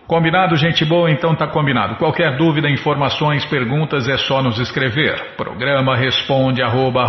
Combinado, 0.07 0.55
gente 0.55 0.85
boa? 0.85 1.11
Então 1.11 1.35
tá 1.35 1.47
combinado. 1.47 1.97
Qualquer 1.97 2.37
dúvida, 2.37 2.69
informações, 2.69 3.45
perguntas 3.45 4.07
é 4.07 4.17
só 4.17 4.41
nos 4.41 4.57
escrever. 4.57 5.35
Programa 5.35 5.95
responde 5.95 6.63
arroba, 6.63 7.05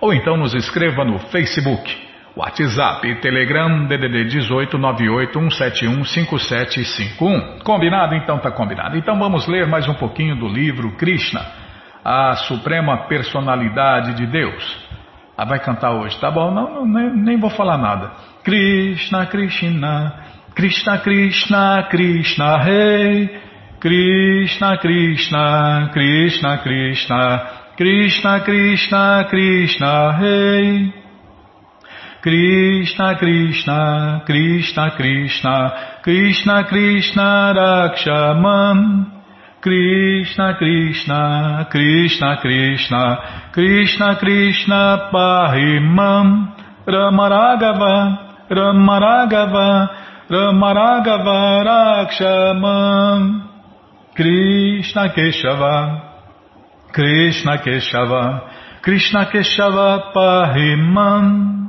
ou 0.00 0.14
então 0.14 0.36
nos 0.36 0.54
escreva 0.54 1.04
no 1.04 1.18
Facebook 1.18 2.11
WhatsApp 2.34 3.06
e 3.06 3.16
Telegram 3.16 3.86
DDD 3.86 4.24
18 4.24 4.78
5751. 4.78 7.58
Combinado? 7.62 8.14
Então 8.14 8.38
tá 8.38 8.50
combinado. 8.50 8.96
Então 8.96 9.18
vamos 9.18 9.46
ler 9.46 9.66
mais 9.66 9.86
um 9.86 9.92
pouquinho 9.94 10.34
do 10.36 10.48
livro 10.48 10.96
Krishna, 10.96 11.44
a 12.02 12.34
Suprema 12.36 13.06
Personalidade 13.06 14.14
de 14.14 14.26
Deus. 14.26 14.80
Ah, 15.36 15.44
vai 15.44 15.58
cantar 15.58 15.92
hoje, 15.92 16.18
tá 16.20 16.30
bom? 16.30 16.50
Não, 16.50 16.74
não 16.74 16.86
nem, 16.86 17.14
nem, 17.14 17.38
vou 17.38 17.50
falar 17.50 17.76
nada. 17.76 18.12
Krishna, 18.44 19.26
Krishna, 19.26 20.14
Krishna, 20.54 20.98
Krishna, 20.98 21.86
Krishna, 21.90 22.56
Rei. 22.64 23.28
Krishna, 23.80 24.78
Krishna, 24.78 25.90
Krishna, 25.92 26.58
Krishna, 26.58 27.46
Krishna, 27.76 28.40
Krishna, 28.40 29.24
Krishna, 29.28 30.18
Rei. 30.20 31.01
Krishna 32.22 33.18
Krishna 33.18 34.22
Krishna 34.24 34.90
Krishna 34.96 35.98
Krishna 36.04 36.64
Krishna 36.68 37.52
Rakshamam 37.58 38.78
Krishna 39.60 40.54
Krishna 40.56 41.66
Krishna 41.68 42.36
Krishna 42.40 43.50
Krishna 43.52 44.16
Krishna 44.20 45.10
Pahimam 45.12 46.54
Ramaragava 46.86 48.46
Ramaragava 48.48 49.90
Ramaragava 50.30 51.66
Rakshamam 51.66 53.48
Krishna 54.14 55.08
Keshava 55.08 56.02
Krishna 56.92 57.58
Keshava 57.58 58.80
Krishna 58.80 59.26
Keshava 59.26 60.12
Pahimam 60.14 61.61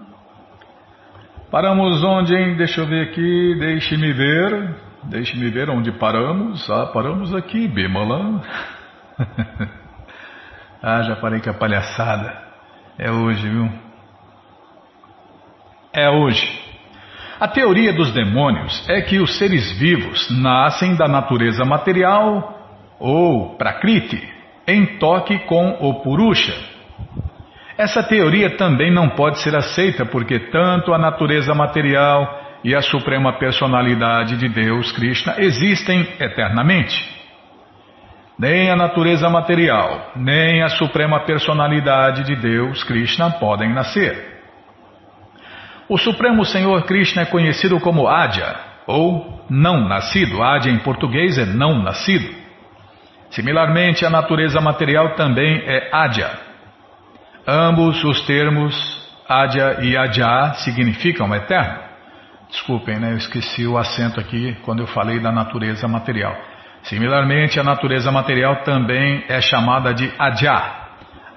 Paramos 1.54 2.04
onde, 2.04 2.36
hein? 2.36 2.56
Deixa 2.56 2.82
eu 2.82 2.88
ver 2.88 3.10
aqui, 3.10 3.56
deixe-me 3.60 4.12
ver. 4.12 4.76
Deixe-me 5.04 5.52
ver 5.52 5.70
onde 5.70 5.92
paramos. 5.92 6.68
Ah, 6.68 6.88
paramos 6.88 7.32
aqui, 7.32 7.68
Bimala. 7.68 8.42
ah, 10.82 11.04
já 11.04 11.16
parei 11.18 11.42
com 11.42 11.52
a 11.52 11.54
palhaçada. 11.54 12.36
É 12.98 13.12
hoje, 13.12 13.48
viu? 13.48 13.70
É 15.94 16.10
hoje. 16.10 16.44
A 17.40 17.48
teoria 17.48 17.94
dos 17.94 18.12
demônios 18.12 18.90
é 18.90 19.02
que 19.02 19.20
os 19.20 19.38
seres 19.38 19.78
vivos 19.78 20.32
nascem 20.32 20.96
da 20.96 21.08
natureza 21.08 21.64
material 21.64 22.82
ou 22.98 23.56
prakriti, 23.58 24.28
em 24.68 24.98
toque 24.98 25.38
com 25.46 25.78
o 25.82 26.02
purusha 26.02 26.74
essa 27.78 28.04
teoria 28.04 28.56
também 28.56 28.92
não 28.92 29.10
pode 29.10 29.40
ser 29.40 29.56
aceita 29.56 30.06
porque 30.06 30.40
tanto 30.40 30.94
a 30.94 30.98
natureza 30.98 31.54
material 31.54 32.42
e 32.64 32.76
a 32.76 32.82
suprema 32.82 33.34
personalidade 33.34 34.38
de 34.38 34.48
Deus, 34.48 34.92
Krishna, 34.92 35.36
existem 35.40 36.08
eternamente. 36.20 37.12
Nem 38.38 38.72
a 38.72 38.76
natureza 38.76 39.30
material, 39.30 40.12
nem 40.16 40.64
a 40.64 40.70
suprema 40.70 41.20
personalidade 41.26 42.24
de 42.24 42.36
Deus, 42.36 42.84
Krishna, 42.84 43.32
podem 43.32 43.74
nascer. 43.74 44.34
O 45.88 45.98
Supremo 45.98 46.46
Senhor 46.46 46.84
Krishna 46.84 47.24
é 47.24 47.26
conhecido 47.26 47.80
como 47.80 48.08
Adya, 48.08 48.56
ou 48.88 49.46
não 49.50 49.88
nascido. 49.88 50.42
Adya 50.42 50.72
em 50.72 50.80
português 50.80 51.38
é 51.38 51.46
não 51.46 51.82
nascido. 51.84 52.34
Similarmente, 53.30 54.06
a 54.06 54.10
natureza 54.10 54.62
material 54.62 55.16
também 55.16 55.62
é 55.66 55.90
Adya. 55.92 56.53
Ambos 57.46 58.02
os 58.06 58.22
termos 58.26 58.74
Adya 59.28 59.80
e 59.82 59.98
Adya 59.98 60.54
significam 60.56 61.34
eterno. 61.36 61.80
Desculpem, 62.50 63.00
né? 63.00 63.12
eu 63.12 63.18
esqueci 63.18 63.66
o 63.66 63.78
acento 63.78 64.20
aqui 64.20 64.56
quando 64.64 64.80
eu 64.80 64.88
falei 64.88 65.20
da 65.20 65.32
natureza 65.32 65.88
material. 65.88 66.36
Similarmente, 66.84 67.60
a 67.60 67.64
natureza 67.64 68.12
material 68.12 68.64
também 68.64 69.26
é 69.28 69.42
chamada 69.42 69.94
de 69.94 70.12
Adya. 70.18 70.84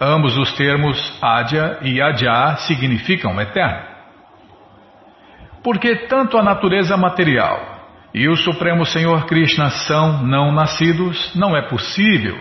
Ambos 0.00 0.36
os 0.36 0.52
termos 0.52 1.18
Adya 1.22 1.78
e 1.82 2.00
Adya 2.00 2.56
significam 2.58 3.40
eterno. 3.40 3.96
Porque 5.62 6.06
tanto 6.06 6.38
a 6.38 6.42
natureza 6.42 6.96
material 6.96 7.76
e 8.14 8.28
o 8.28 8.36
Supremo 8.36 8.86
Senhor 8.86 9.26
Krishna 9.26 9.70
são 9.70 10.22
não 10.22 10.52
nascidos, 10.52 11.34
não 11.34 11.56
é 11.56 11.62
possível 11.62 12.38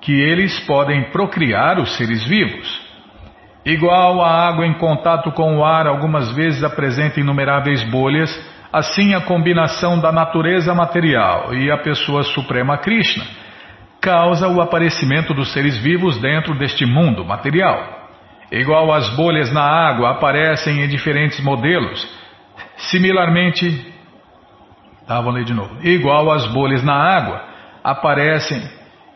que 0.00 0.12
eles 0.12 0.58
podem 0.60 1.10
procriar 1.10 1.78
os 1.78 1.96
seres 1.96 2.24
vivos. 2.24 2.91
Igual 3.64 4.20
a 4.20 4.48
água 4.48 4.66
em 4.66 4.74
contato 4.74 5.30
com 5.32 5.58
o 5.58 5.64
ar 5.64 5.86
algumas 5.86 6.32
vezes 6.34 6.64
apresenta 6.64 7.20
inumeráveis 7.20 7.82
bolhas, 7.84 8.30
assim 8.72 9.14
a 9.14 9.20
combinação 9.20 10.00
da 10.00 10.10
natureza 10.10 10.74
material 10.74 11.54
e 11.54 11.70
a 11.70 11.78
pessoa 11.78 12.22
suprema 12.24 12.76
Krishna 12.78 13.24
causa 14.00 14.48
o 14.48 14.60
aparecimento 14.60 15.32
dos 15.32 15.52
seres 15.52 15.78
vivos 15.78 16.18
dentro 16.20 16.58
deste 16.58 16.84
mundo 16.84 17.24
material. 17.24 18.08
Igual 18.50 18.92
as 18.92 19.08
bolhas 19.10 19.52
na 19.52 19.62
água 19.62 20.10
aparecem 20.10 20.82
em 20.82 20.88
diferentes 20.88 21.40
modelos, 21.40 22.04
similarmente, 22.76 23.94
tá, 25.06 25.20
vou 25.20 25.32
ler 25.32 25.44
de 25.44 25.54
novo. 25.54 25.76
Igual 25.86 26.32
as 26.32 26.46
bolhas 26.52 26.82
na 26.82 26.94
água 26.94 27.44
aparecem 27.84 28.60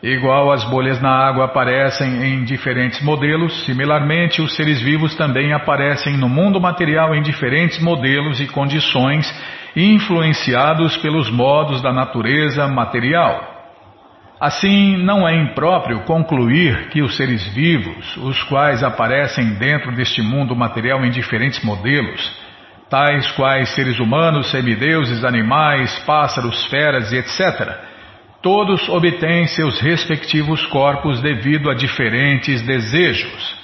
Igual 0.01 0.51
as 0.51 0.63
bolhas 0.65 1.01
na 1.01 1.09
água 1.09 1.45
aparecem 1.45 2.23
em 2.23 2.43
diferentes 2.43 3.01
modelos, 3.01 3.65
similarmente 3.65 4.41
os 4.43 4.55
seres 4.55 4.79
vivos 4.79 5.15
também 5.15 5.53
aparecem 5.53 6.15
no 6.15 6.29
mundo 6.29 6.61
material 6.61 7.15
em 7.15 7.21
diferentes 7.23 7.81
modelos 7.81 8.39
e 8.39 8.45
condições, 8.45 9.27
influenciados 9.75 10.97
pelos 10.97 11.31
modos 11.31 11.81
da 11.81 11.91
natureza 11.91 12.67
material. 12.67 13.55
Assim, 14.39 14.97
não 14.97 15.27
é 15.27 15.35
impróprio 15.35 16.01
concluir 16.01 16.89
que 16.89 17.01
os 17.01 17.17
seres 17.17 17.43
vivos, 17.47 18.17
os 18.17 18.43
quais 18.43 18.83
aparecem 18.83 19.55
dentro 19.55 19.91
deste 19.95 20.21
mundo 20.21 20.55
material 20.55 21.03
em 21.03 21.09
diferentes 21.09 21.63
modelos, 21.63 22.39
tais 22.87 23.31
quais 23.31 23.69
seres 23.69 23.99
humanos, 23.99 24.51
semideuses, 24.51 25.25
animais, 25.25 25.97
pássaros, 26.05 26.67
feras 26.67 27.11
e 27.11 27.17
etc., 27.17 27.86
Todos 28.47 28.87
obtêm 28.87 29.45
seus 29.45 29.81
respectivos 29.81 30.65
corpos 30.67 31.19
devido 31.19 31.69
a 31.69 31.73
diferentes 31.73 32.61
desejos. 32.61 33.57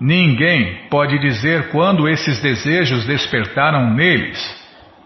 Ninguém 0.00 0.82
pode 0.88 1.18
dizer 1.18 1.70
quando 1.70 2.08
esses 2.08 2.40
desejos 2.40 3.04
despertaram 3.04 3.92
neles. 3.92 4.38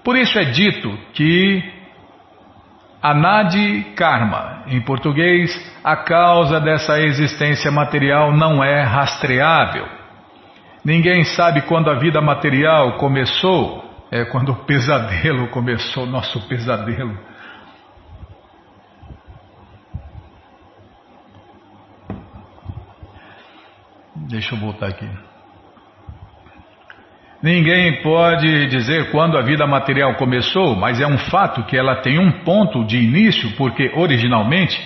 Por 0.04 0.14
isso 0.14 0.38
é 0.38 0.44
dito 0.44 0.94
que 1.14 1.62
Anadi 3.00 3.94
Karma, 3.96 4.64
em 4.66 4.82
português, 4.82 5.58
a 5.82 5.96
causa 5.96 6.60
dessa 6.60 7.00
existência 7.00 7.70
material 7.70 8.36
não 8.36 8.62
é 8.62 8.82
rastreável. 8.82 9.88
Ninguém 10.84 11.24
sabe 11.24 11.62
quando 11.62 11.88
a 11.88 11.94
vida 11.94 12.20
material 12.20 12.98
começou, 12.98 14.06
é 14.12 14.26
quando 14.26 14.52
o 14.52 14.64
pesadelo 14.66 15.48
começou, 15.48 16.04
nosso 16.04 16.46
pesadelo. 16.46 17.37
Deixa 24.28 24.54
eu 24.54 24.58
voltar 24.58 24.88
aqui. 24.88 25.08
Ninguém 27.42 28.02
pode 28.02 28.66
dizer 28.66 29.10
quando 29.10 29.38
a 29.38 29.42
vida 29.42 29.66
material 29.66 30.16
começou, 30.16 30.76
mas 30.76 31.00
é 31.00 31.06
um 31.06 31.16
fato 31.16 31.62
que 31.64 31.76
ela 31.76 32.02
tem 32.02 32.18
um 32.18 32.44
ponto 32.44 32.84
de 32.84 32.98
início, 32.98 33.56
porque 33.56 33.90
originalmente 33.94 34.78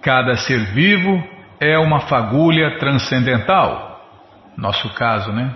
cada 0.00 0.36
ser 0.36 0.60
vivo 0.72 1.24
é 1.58 1.76
uma 1.78 2.00
fagulha 2.00 2.78
transcendental. 2.78 3.92
nosso 4.56 4.88
caso, 4.94 5.32
né? 5.32 5.52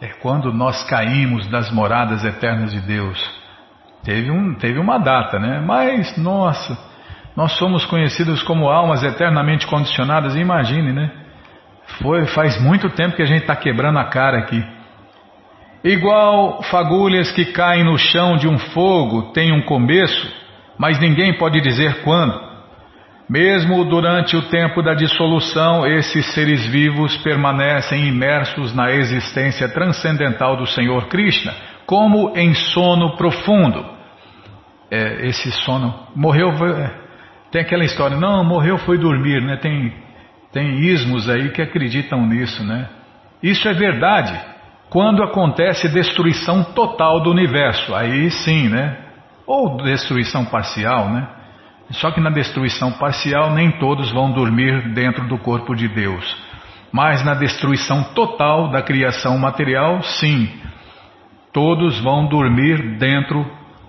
É 0.00 0.08
quando 0.08 0.52
nós 0.52 0.82
caímos 0.88 1.46
das 1.48 1.70
moradas 1.70 2.24
eternas 2.24 2.72
de 2.72 2.80
Deus. 2.80 3.18
Teve, 4.02 4.30
um, 4.30 4.54
teve 4.54 4.80
uma 4.80 4.98
data, 4.98 5.38
né? 5.38 5.60
Mas, 5.60 6.16
nossa, 6.16 6.76
nós 7.36 7.52
somos 7.52 7.84
conhecidos 7.86 8.42
como 8.42 8.68
almas 8.68 9.04
eternamente 9.04 9.66
condicionadas, 9.66 10.34
imagine, 10.34 10.92
né? 10.92 11.25
Foi, 12.02 12.26
faz 12.26 12.60
muito 12.60 12.90
tempo 12.90 13.16
que 13.16 13.22
a 13.22 13.26
gente 13.26 13.42
está 13.42 13.56
quebrando 13.56 13.98
a 13.98 14.04
cara 14.04 14.38
aqui. 14.38 14.62
Igual 15.84 16.62
fagulhas 16.64 17.30
que 17.30 17.46
caem 17.46 17.84
no 17.84 17.96
chão 17.96 18.36
de 18.36 18.48
um 18.48 18.58
fogo 18.58 19.32
têm 19.32 19.52
um 19.52 19.62
começo, 19.62 20.32
mas 20.76 20.98
ninguém 20.98 21.38
pode 21.38 21.60
dizer 21.60 22.02
quando. 22.02 22.44
Mesmo 23.28 23.84
durante 23.84 24.36
o 24.36 24.42
tempo 24.42 24.82
da 24.82 24.94
dissolução, 24.94 25.86
esses 25.86 26.26
seres 26.32 26.66
vivos 26.66 27.16
permanecem 27.18 28.06
imersos 28.06 28.74
na 28.74 28.92
existência 28.92 29.68
transcendental 29.68 30.56
do 30.56 30.66
Senhor 30.66 31.06
Krishna, 31.06 31.52
como 31.86 32.36
em 32.36 32.54
sono 32.54 33.16
profundo. 33.16 33.84
É, 34.90 35.26
esse 35.26 35.50
sono 35.50 35.92
morreu, 36.14 36.50
é, 36.50 36.90
tem 37.50 37.60
aquela 37.60 37.84
história, 37.84 38.16
não, 38.16 38.44
morreu 38.44 38.78
foi 38.78 38.98
dormir, 38.98 39.42
né? 39.42 39.56
Tem 39.56 39.92
tem 40.56 40.78
ismos 40.78 41.28
aí 41.28 41.50
que 41.50 41.60
acreditam 41.60 42.26
nisso, 42.26 42.64
né? 42.64 42.88
Isso 43.42 43.68
é 43.68 43.74
verdade. 43.74 44.34
Quando 44.88 45.22
acontece 45.22 45.86
destruição 45.86 46.64
total 46.64 47.20
do 47.20 47.30
universo, 47.30 47.94
aí 47.94 48.30
sim, 48.30 48.70
né? 48.70 48.96
Ou 49.46 49.76
destruição 49.76 50.46
parcial, 50.46 51.10
né? 51.10 51.28
Só 51.90 52.10
que 52.10 52.22
na 52.22 52.30
destruição 52.30 52.90
parcial 52.92 53.52
nem 53.52 53.70
todos 53.72 54.10
vão 54.10 54.32
dormir 54.32 54.94
dentro 54.94 55.28
do 55.28 55.36
corpo 55.36 55.74
de 55.74 55.88
Deus. 55.88 56.24
Mas 56.90 57.22
na 57.22 57.34
destruição 57.34 58.02
total 58.14 58.70
da 58.70 58.80
criação 58.80 59.36
material, 59.36 60.02
sim, 60.02 60.48
todos 61.52 62.00
vão 62.00 62.28
dormir 62.28 62.96
dentro 62.96 63.44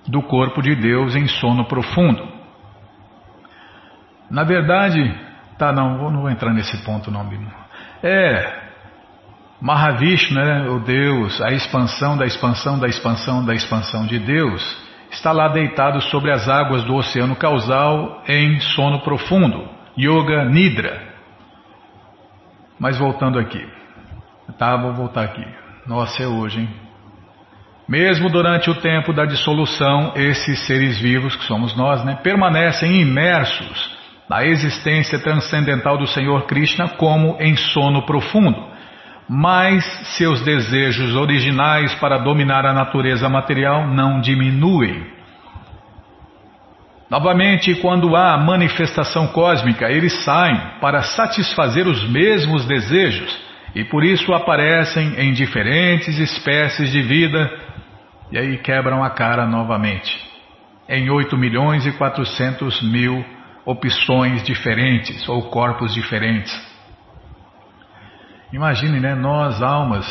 do 0.06 0.22
corpo 0.22 0.62
de 0.62 0.76
Deus 0.76 1.16
em 1.16 1.28
sono 1.30 1.64
profundo. 1.64 2.28
Na 4.30 4.44
verdade, 4.44 5.27
tá, 5.58 5.72
não, 5.72 6.12
não 6.12 6.22
vou 6.22 6.30
entrar 6.30 6.54
nesse 6.54 6.84
ponto 6.84 7.12
não, 7.12 7.28
Bimo. 7.28 7.52
É, 8.04 8.68
Mahavishnu, 9.60 10.36
né, 10.36 10.70
o 10.70 10.80
Deus, 10.80 11.42
a 11.42 11.52
expansão 11.52 12.16
da 12.16 12.26
expansão 12.26 12.78
da 12.80 12.88
expansão 12.88 13.44
da 13.44 13.56
expansão 13.56 14.06
de 14.06 14.20
Deus, 14.20 14.88
está 15.12 15.32
lá 15.32 15.48
deitado 15.48 16.00
sobre 16.02 16.32
as 16.32 16.48
águas 16.48 16.84
do 16.84 16.96
oceano 16.96 17.36
causal 17.36 18.22
em 18.28 18.60
sono 18.60 19.00
profundo, 19.02 19.68
Yoga 19.98 20.46
Nidra. 20.46 21.02
Mas 22.80 23.00
voltando 23.00 23.40
aqui, 23.40 23.66
tá, 24.60 24.78
vou 24.78 24.94
voltar 24.94 25.24
aqui. 25.24 25.46
Nossa, 25.88 26.22
é 26.22 26.28
hoje, 26.28 26.62
hein? 26.62 26.70
Mesmo 27.90 28.30
durante 28.30 28.70
o 28.70 28.76
tempo 28.76 29.14
da 29.14 29.26
dissolução, 29.26 30.12
esses 30.16 30.68
seres 30.68 31.00
vivos, 31.00 31.36
que 31.36 31.46
somos 31.46 31.76
nós, 31.76 32.04
né, 32.04 32.20
permanecem 32.22 33.02
imersos 33.02 33.97
na 34.30 34.46
existência 34.46 35.20
transcendental 35.20 35.98
do 35.98 36.08
Senhor 36.08 36.46
Krishna 36.46 36.90
como 36.90 37.38
em 37.40 37.56
sono 37.56 38.06
profundo 38.06 38.78
mas 39.30 39.84
seus 40.16 40.42
desejos 40.42 41.16
originais 41.16 41.94
para 41.96 42.18
dominar 42.18 42.66
a 42.66 42.74
natureza 42.74 43.28
material 43.28 43.88
não 43.88 44.22
diminuem. 44.22 45.06
Novamente, 47.10 47.76
quando 47.76 48.16
há 48.16 48.38
manifestação 48.38 49.28
cósmica, 49.28 49.90
eles 49.90 50.24
saem 50.24 50.58
para 50.80 51.02
satisfazer 51.02 51.88
os 51.88 52.08
mesmos 52.10 52.66
desejos 52.66 53.38
e 53.76 53.84
por 53.84 54.04
isso 54.04 54.34
aparecem 54.34 55.14
em 55.18 55.34
diferentes 55.34 56.18
espécies 56.20 56.92
de 56.92 57.02
vida 57.02 57.50
e 58.32 58.38
aí 58.38 58.58
quebram 58.58 59.04
a 59.04 59.10
cara 59.10 59.46
novamente. 59.46 60.26
Em 60.88 61.10
8 61.10 61.38
milhões 61.38 61.86
e 61.86 61.92
400 61.92 62.82
mil 62.82 63.26
opções 63.68 64.42
diferentes 64.44 65.28
ou 65.28 65.50
corpos 65.50 65.94
diferentes. 65.94 66.54
Imagine, 68.54 69.02
né? 69.02 69.14
Nós, 69.14 69.62
almas, 69.62 70.08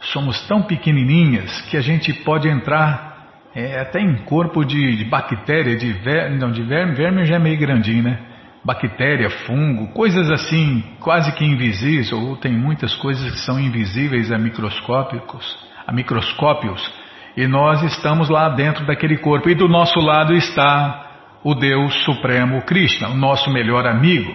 somos 0.00 0.44
tão 0.48 0.62
pequenininhas 0.62 1.62
que 1.70 1.76
a 1.76 1.80
gente 1.80 2.12
pode 2.24 2.48
entrar 2.48 3.46
é, 3.54 3.78
até 3.78 4.00
em 4.00 4.16
corpo 4.24 4.64
de, 4.64 4.96
de 4.96 5.04
bactéria, 5.04 5.76
de 5.76 5.92
verme, 5.92 6.36
não, 6.36 6.50
de 6.50 6.64
verme, 6.64 6.96
verme 6.96 7.24
já 7.24 7.36
é 7.36 7.38
meio 7.38 7.60
grandinho, 7.60 8.02
né? 8.02 8.18
Bactéria, 8.64 9.30
fungo, 9.30 9.92
coisas 9.92 10.28
assim, 10.28 10.82
quase 10.98 11.32
que 11.36 11.44
invisíveis, 11.44 12.12
ou 12.12 12.36
tem 12.36 12.52
muitas 12.52 12.92
coisas 12.96 13.30
que 13.30 13.38
são 13.38 13.58
invisíveis 13.58 14.32
a 14.32 14.38
microscópicos, 14.38 15.56
a 15.86 15.92
microscópios, 15.92 16.92
e 17.36 17.46
nós 17.46 17.82
estamos 17.84 18.28
lá 18.28 18.48
dentro 18.48 18.84
daquele 18.84 19.16
corpo, 19.18 19.48
e 19.48 19.54
do 19.54 19.68
nosso 19.68 19.98
lado 20.00 20.34
está 20.34 21.09
o 21.42 21.54
Deus 21.54 22.04
Supremo 22.04 22.62
Krishna, 22.62 23.08
o 23.08 23.14
nosso 23.14 23.50
melhor 23.50 23.86
amigo. 23.86 24.32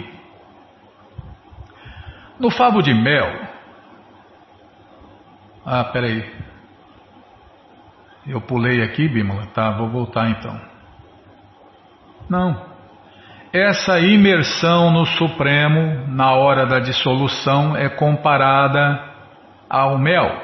No 2.40 2.50
favo 2.50 2.82
de 2.82 2.94
mel. 2.94 3.48
Ah, 5.66 5.84
peraí. 5.86 6.24
Eu 8.28 8.42
pulei 8.42 8.82
aqui, 8.82 9.08
Bímola. 9.08 9.48
Tá, 9.48 9.72
vou 9.72 9.88
voltar 9.88 10.30
então. 10.30 10.60
Não. 12.30 12.76
Essa 13.54 14.00
imersão 14.00 14.92
no 14.92 15.06
Supremo, 15.06 16.08
na 16.08 16.32
hora 16.34 16.66
da 16.66 16.80
dissolução, 16.80 17.78
é 17.78 17.88
comparada 17.88 19.02
ao 19.70 19.98
mel. 19.98 20.44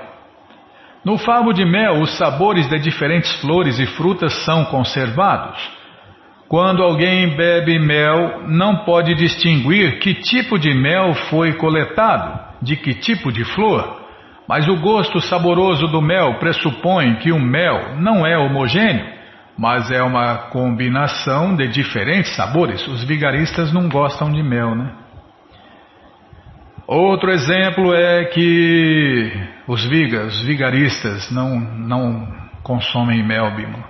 No 1.04 1.18
favo 1.18 1.52
de 1.52 1.66
mel, 1.66 2.02
os 2.02 2.18
sabores 2.18 2.70
de 2.70 2.80
diferentes 2.80 3.34
flores 3.42 3.80
e 3.80 3.88
frutas 3.88 4.34
são 4.46 4.64
conservados. 4.66 5.81
Quando 6.52 6.84
alguém 6.84 7.34
bebe 7.38 7.80
mel, 7.80 8.42
não 8.50 8.84
pode 8.84 9.16
distinguir 9.16 10.00
que 10.00 10.14
tipo 10.16 10.60
de 10.60 10.74
mel 10.74 11.14
foi 11.30 11.54
coletado, 11.54 12.58
de 12.62 12.76
que 12.76 12.94
tipo 12.94 13.32
de 13.32 13.46
flor. 13.46 14.02
Mas 14.50 14.68
o 14.68 14.76
gosto 14.82 15.22
saboroso 15.22 15.88
do 15.88 16.02
mel 16.02 16.40
pressupõe 16.40 17.16
que 17.20 17.32
o 17.32 17.40
mel 17.40 17.96
não 18.02 18.28
é 18.28 18.38
homogêneo, 18.38 19.06
mas 19.58 19.90
é 19.92 20.04
uma 20.04 20.50
combinação 20.50 21.56
de 21.56 21.70
diferentes 21.70 22.36
sabores. 22.36 22.86
Os 22.86 23.02
vigaristas 23.02 23.72
não 23.72 23.88
gostam 23.88 24.30
de 24.30 24.44
mel, 24.44 24.76
né? 24.76 24.92
Outro 26.86 27.32
exemplo 27.32 27.94
é 27.94 28.26
que 28.26 29.32
os 29.70 29.86
vigas, 29.86 30.36
os 30.36 30.46
vigaristas, 30.46 31.32
não, 31.32 31.58
não 31.62 32.28
consomem 32.62 33.26
mel, 33.26 33.56
Bima. 33.56 33.90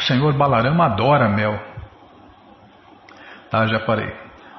O 0.00 0.02
senhor 0.02 0.32
Balarama 0.32 0.86
adora 0.86 1.28
mel. 1.28 1.60
Tá, 3.50 3.66
já 3.66 3.78
parei. 3.80 4.10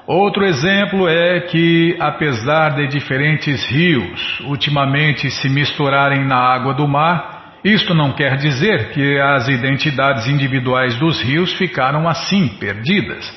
Outro 0.06 0.44
exemplo 0.44 1.08
é 1.08 1.40
que, 1.40 1.96
apesar 1.98 2.76
de 2.76 2.86
diferentes 2.86 3.64
rios 3.66 4.40
ultimamente 4.46 5.28
se 5.30 5.48
misturarem 5.48 6.24
na 6.24 6.36
água 6.36 6.74
do 6.74 6.86
mar, 6.86 7.56
isto 7.64 7.92
não 7.92 8.12
quer 8.12 8.36
dizer 8.36 8.90
que 8.90 9.18
as 9.18 9.48
identidades 9.48 10.28
individuais 10.28 10.94
dos 10.96 11.20
rios 11.20 11.52
ficaram 11.54 12.08
assim, 12.08 12.46
perdidas. 12.60 13.28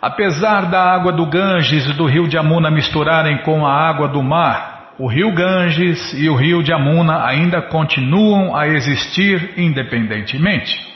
Apesar 0.00 0.70
da 0.70 0.82
água 0.94 1.12
do 1.12 1.26
Ganges 1.26 1.86
e 1.86 1.92
do 1.92 2.06
rio 2.06 2.26
de 2.26 2.38
Amuna 2.38 2.70
misturarem 2.70 3.38
com 3.42 3.66
a 3.66 3.72
água 3.72 4.08
do 4.08 4.22
mar, 4.22 4.94
o 4.98 5.06
rio 5.06 5.34
Ganges 5.34 6.14
e 6.14 6.26
o 6.28 6.36
rio 6.36 6.62
de 6.62 6.72
Amuna 6.72 7.26
ainda 7.26 7.60
continuam 7.60 8.56
a 8.56 8.66
existir 8.66 9.52
independentemente. 9.58 10.93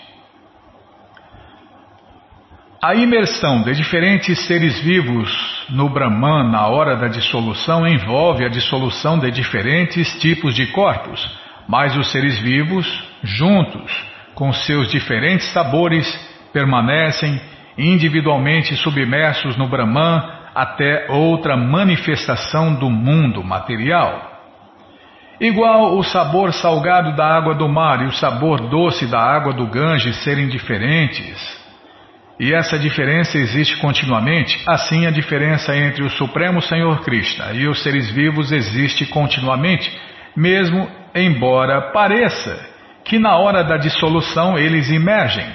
A 2.80 2.94
imersão 2.94 3.62
de 3.62 3.74
diferentes 3.74 4.46
seres 4.46 4.78
vivos 4.78 5.66
no 5.68 5.88
Brahman 5.88 6.48
na 6.48 6.68
hora 6.68 6.96
da 6.96 7.08
dissolução 7.08 7.84
envolve 7.84 8.44
a 8.44 8.48
dissolução 8.48 9.18
de 9.18 9.32
diferentes 9.32 10.16
tipos 10.20 10.54
de 10.54 10.64
corpos, 10.68 11.20
mas 11.66 11.96
os 11.96 12.12
seres 12.12 12.38
vivos, 12.38 12.86
juntos, 13.20 13.92
com 14.32 14.52
seus 14.52 14.88
diferentes 14.92 15.52
sabores, 15.52 16.06
permanecem 16.52 17.40
individualmente 17.76 18.76
submersos 18.76 19.56
no 19.56 19.66
Brahman 19.66 20.22
até 20.54 21.10
outra 21.10 21.56
manifestação 21.56 22.76
do 22.76 22.88
mundo 22.88 23.42
material. 23.42 24.38
Igual 25.40 25.98
o 25.98 26.04
sabor 26.04 26.52
salgado 26.52 27.16
da 27.16 27.26
água 27.26 27.56
do 27.56 27.68
mar 27.68 28.02
e 28.02 28.06
o 28.06 28.12
sabor 28.12 28.68
doce 28.68 29.04
da 29.10 29.18
água 29.18 29.52
do 29.52 29.66
Ganges 29.66 30.22
serem 30.22 30.46
diferentes, 30.46 31.57
e 32.38 32.54
essa 32.54 32.78
diferença 32.78 33.36
existe 33.36 33.76
continuamente, 33.78 34.62
assim 34.66 35.06
a 35.06 35.10
diferença 35.10 35.76
entre 35.76 36.04
o 36.04 36.10
Supremo 36.10 36.62
Senhor 36.62 37.00
Krishna 37.00 37.52
e 37.52 37.66
os 37.66 37.82
seres 37.82 38.10
vivos 38.10 38.52
existe 38.52 39.06
continuamente, 39.06 39.90
mesmo 40.36 40.88
embora 41.14 41.90
pareça 41.90 42.64
que 43.04 43.18
na 43.18 43.36
hora 43.36 43.64
da 43.64 43.76
dissolução 43.76 44.56
eles 44.56 44.90
emergem. 44.90 45.46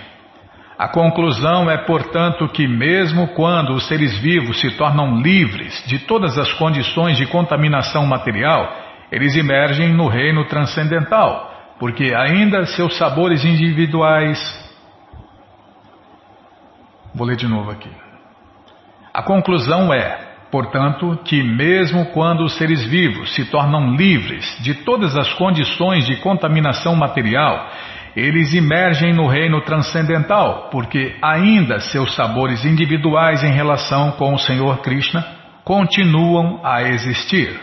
A 0.77 0.88
conclusão 0.88 1.69
é, 1.69 1.77
portanto, 1.77 2.49
que 2.49 2.67
mesmo 2.67 3.27
quando 3.29 3.73
os 3.73 3.88
seres 3.88 4.17
vivos 4.17 4.59
se 4.59 4.71
tornam 4.71 5.21
livres 5.21 5.84
de 5.88 5.99
todas 5.99 6.38
as 6.38 6.51
condições 6.53 7.15
de 7.15 7.27
contaminação 7.27 8.05
material, 8.05 8.69
eles 9.11 9.36
emergem 9.36 9.93
no 9.93 10.07
reino 10.07 10.45
transcendental, 10.45 11.75
porque 11.79 12.13
ainda 12.13 12.65
seus 12.65 12.97
sabores 12.97 13.45
individuais. 13.45 14.62
Vou 17.14 17.28
ler 17.28 17.36
de 17.36 17.47
novo 17.47 17.70
aqui. 17.70 17.89
A 19.14 19.22
conclusão 19.22 19.93
é, 19.93 20.18
portanto, 20.49 21.20
que 21.24 21.43
mesmo 21.43 22.07
quando 22.07 22.43
os 22.43 22.57
seres 22.57 22.84
vivos 22.84 23.36
se 23.36 23.45
tornam 23.45 23.95
livres 23.95 24.57
de 24.61 24.74
todas 24.84 25.16
as 25.16 25.32
condições 25.34 26.05
de 26.05 26.16
contaminação 26.18 26.95
material, 26.95 27.70
eles 28.16 28.53
emergem 28.53 29.14
no 29.14 29.28
reino 29.28 29.61
transcendental, 29.61 30.70
porque 30.72 31.16
ainda 31.22 31.80
seus 31.80 32.16
sabores 32.16 32.66
individuais 32.66 33.43
em 33.43 33.51
relação 33.51 34.11
com 34.11 34.34
o 34.34 34.39
Senhor 34.39 34.80
Krishna 34.80 35.24
continuam 35.64 36.59
a 36.64 36.84
existir. 36.84 37.59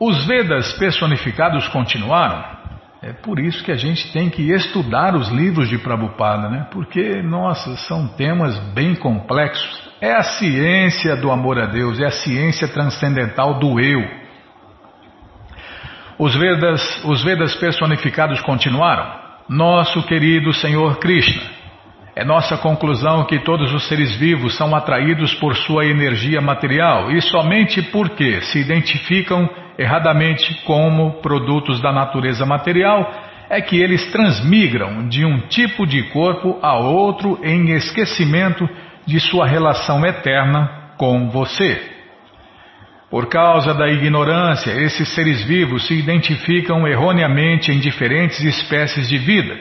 Os 0.00 0.26
Vedas 0.26 0.72
personificados 0.74 1.66
continuaram. 1.68 2.57
É 3.00 3.12
por 3.12 3.38
isso 3.38 3.62
que 3.62 3.70
a 3.70 3.76
gente 3.76 4.12
tem 4.12 4.28
que 4.28 4.50
estudar 4.50 5.14
os 5.14 5.28
livros 5.28 5.68
de 5.68 5.78
Prabhupada, 5.78 6.48
né? 6.48 6.66
Porque, 6.72 7.22
nossa, 7.22 7.76
são 7.76 8.08
temas 8.08 8.58
bem 8.74 8.96
complexos. 8.96 9.88
É 10.00 10.14
a 10.14 10.22
ciência 10.22 11.16
do 11.16 11.30
amor 11.30 11.60
a 11.60 11.66
Deus, 11.66 12.00
é 12.00 12.06
a 12.06 12.10
ciência 12.10 12.66
transcendental 12.66 13.58
do 13.60 13.78
eu. 13.78 14.00
Os 16.18 16.34
Vedas, 16.34 17.04
os 17.04 17.22
Vedas 17.22 17.54
personificados 17.54 18.40
continuaram. 18.40 19.16
Nosso 19.48 20.02
querido 20.02 20.52
Senhor 20.52 20.98
Krishna. 20.98 21.58
É 22.16 22.24
nossa 22.24 22.56
conclusão 22.56 23.24
que 23.24 23.38
todos 23.44 23.72
os 23.72 23.86
seres 23.86 24.16
vivos 24.16 24.56
são 24.56 24.74
atraídos 24.74 25.34
por 25.34 25.54
sua 25.54 25.86
energia 25.86 26.40
material 26.40 27.12
e 27.12 27.22
somente 27.22 27.80
porque 27.80 28.40
se 28.40 28.58
identificam 28.58 29.48
erradamente 29.78 30.62
como 30.64 31.22
produtos 31.22 31.80
da 31.80 31.92
natureza 31.92 32.44
material 32.44 33.10
é 33.48 33.60
que 33.60 33.80
eles 33.80 34.10
transmigram 34.10 35.08
de 35.08 35.24
um 35.24 35.40
tipo 35.48 35.86
de 35.86 36.02
corpo 36.10 36.58
a 36.60 36.76
outro 36.76 37.38
em 37.42 37.70
esquecimento 37.70 38.68
de 39.06 39.20
sua 39.20 39.46
relação 39.46 40.04
eterna 40.04 40.92
com 40.98 41.30
você. 41.30 41.80
Por 43.10 43.26
causa 43.28 43.72
da 43.72 43.88
ignorância, 43.88 44.70
esses 44.72 45.08
seres 45.14 45.42
vivos 45.44 45.86
se 45.86 45.94
identificam 45.94 46.86
erroneamente 46.86 47.72
em 47.72 47.78
diferentes 47.78 48.40
espécies 48.40 49.08
de 49.08 49.16
vida, 49.16 49.56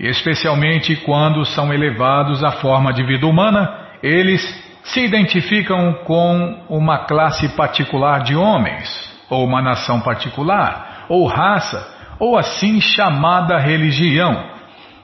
especialmente 0.00 0.96
quando 0.96 1.44
são 1.44 1.74
elevados 1.74 2.42
à 2.42 2.52
forma 2.52 2.94
de 2.94 3.04
vida 3.04 3.26
humana, 3.26 3.86
eles 4.02 4.40
se 4.82 5.00
identificam 5.00 5.92
com 6.04 6.64
uma 6.70 7.00
classe 7.00 7.48
particular 7.50 8.22
de 8.22 8.34
homens, 8.34 9.15
ou 9.28 9.44
uma 9.44 9.60
nação 9.60 10.00
particular, 10.00 11.06
ou 11.08 11.26
raça, 11.26 11.94
ou 12.18 12.38
assim 12.38 12.80
chamada 12.80 13.58
religião, 13.58 14.56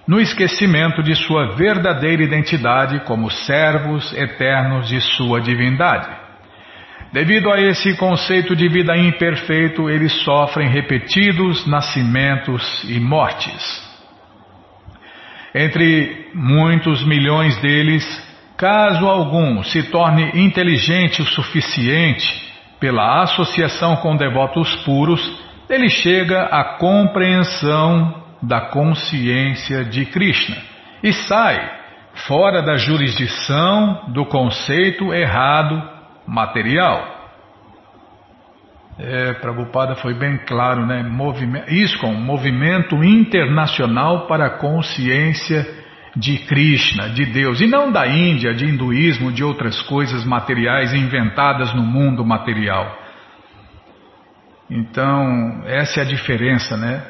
no 0.06 0.20
esquecimento 0.20 1.02
de 1.02 1.14
sua 1.14 1.54
verdadeira 1.54 2.22
identidade 2.22 3.00
como 3.00 3.30
servos 3.30 4.12
eternos 4.14 4.88
de 4.88 5.00
sua 5.00 5.40
divindade. 5.40 6.08
Devido 7.12 7.52
a 7.52 7.60
esse 7.60 7.94
conceito 7.96 8.56
de 8.56 8.68
vida 8.68 8.96
imperfeito, 8.96 9.88
eles 9.90 10.12
sofrem 10.24 10.68
repetidos 10.68 11.66
nascimentos 11.66 12.84
e 12.84 12.98
mortes. 12.98 13.92
Entre 15.54 16.30
muitos 16.34 17.04
milhões 17.04 17.56
deles, 17.58 18.02
caso 18.56 19.06
algum 19.06 19.62
se 19.62 19.82
torne 19.90 20.30
inteligente 20.34 21.20
o 21.20 21.26
suficiente 21.26 22.51
pela 22.82 23.22
associação 23.22 23.94
com 23.98 24.16
devotos 24.16 24.74
puros, 24.84 25.40
ele 25.70 25.88
chega 25.88 26.46
à 26.46 26.76
compreensão 26.78 28.12
da 28.42 28.60
consciência 28.60 29.84
de 29.84 30.04
Krishna 30.06 30.56
e 31.00 31.12
sai 31.12 31.60
fora 32.26 32.60
da 32.60 32.76
jurisdição 32.76 34.06
do 34.08 34.26
conceito 34.26 35.14
errado 35.14 35.80
material. 36.26 37.20
É, 38.98 39.34
Prabhupada 39.34 39.94
foi 39.94 40.14
bem 40.14 40.36
claro, 40.38 40.84
né? 40.84 41.04
Movimento, 41.04 41.72
ISKCON, 41.72 42.14
Movimento 42.14 42.96
Internacional 43.04 44.26
para 44.26 44.46
a 44.46 44.58
Consciência 44.58 45.64
de 46.16 46.38
Krishna, 46.38 47.10
de 47.10 47.24
Deus, 47.26 47.60
e 47.60 47.66
não 47.66 47.90
da 47.90 48.06
Índia, 48.06 48.54
de 48.54 48.66
hinduísmo, 48.66 49.32
de 49.32 49.42
outras 49.42 49.80
coisas 49.82 50.24
materiais 50.24 50.92
inventadas 50.92 51.72
no 51.74 51.82
mundo 51.82 52.24
material. 52.24 52.98
Então, 54.70 55.62
essa 55.66 56.00
é 56.00 56.02
a 56.02 56.06
diferença, 56.06 56.76
né? 56.76 57.02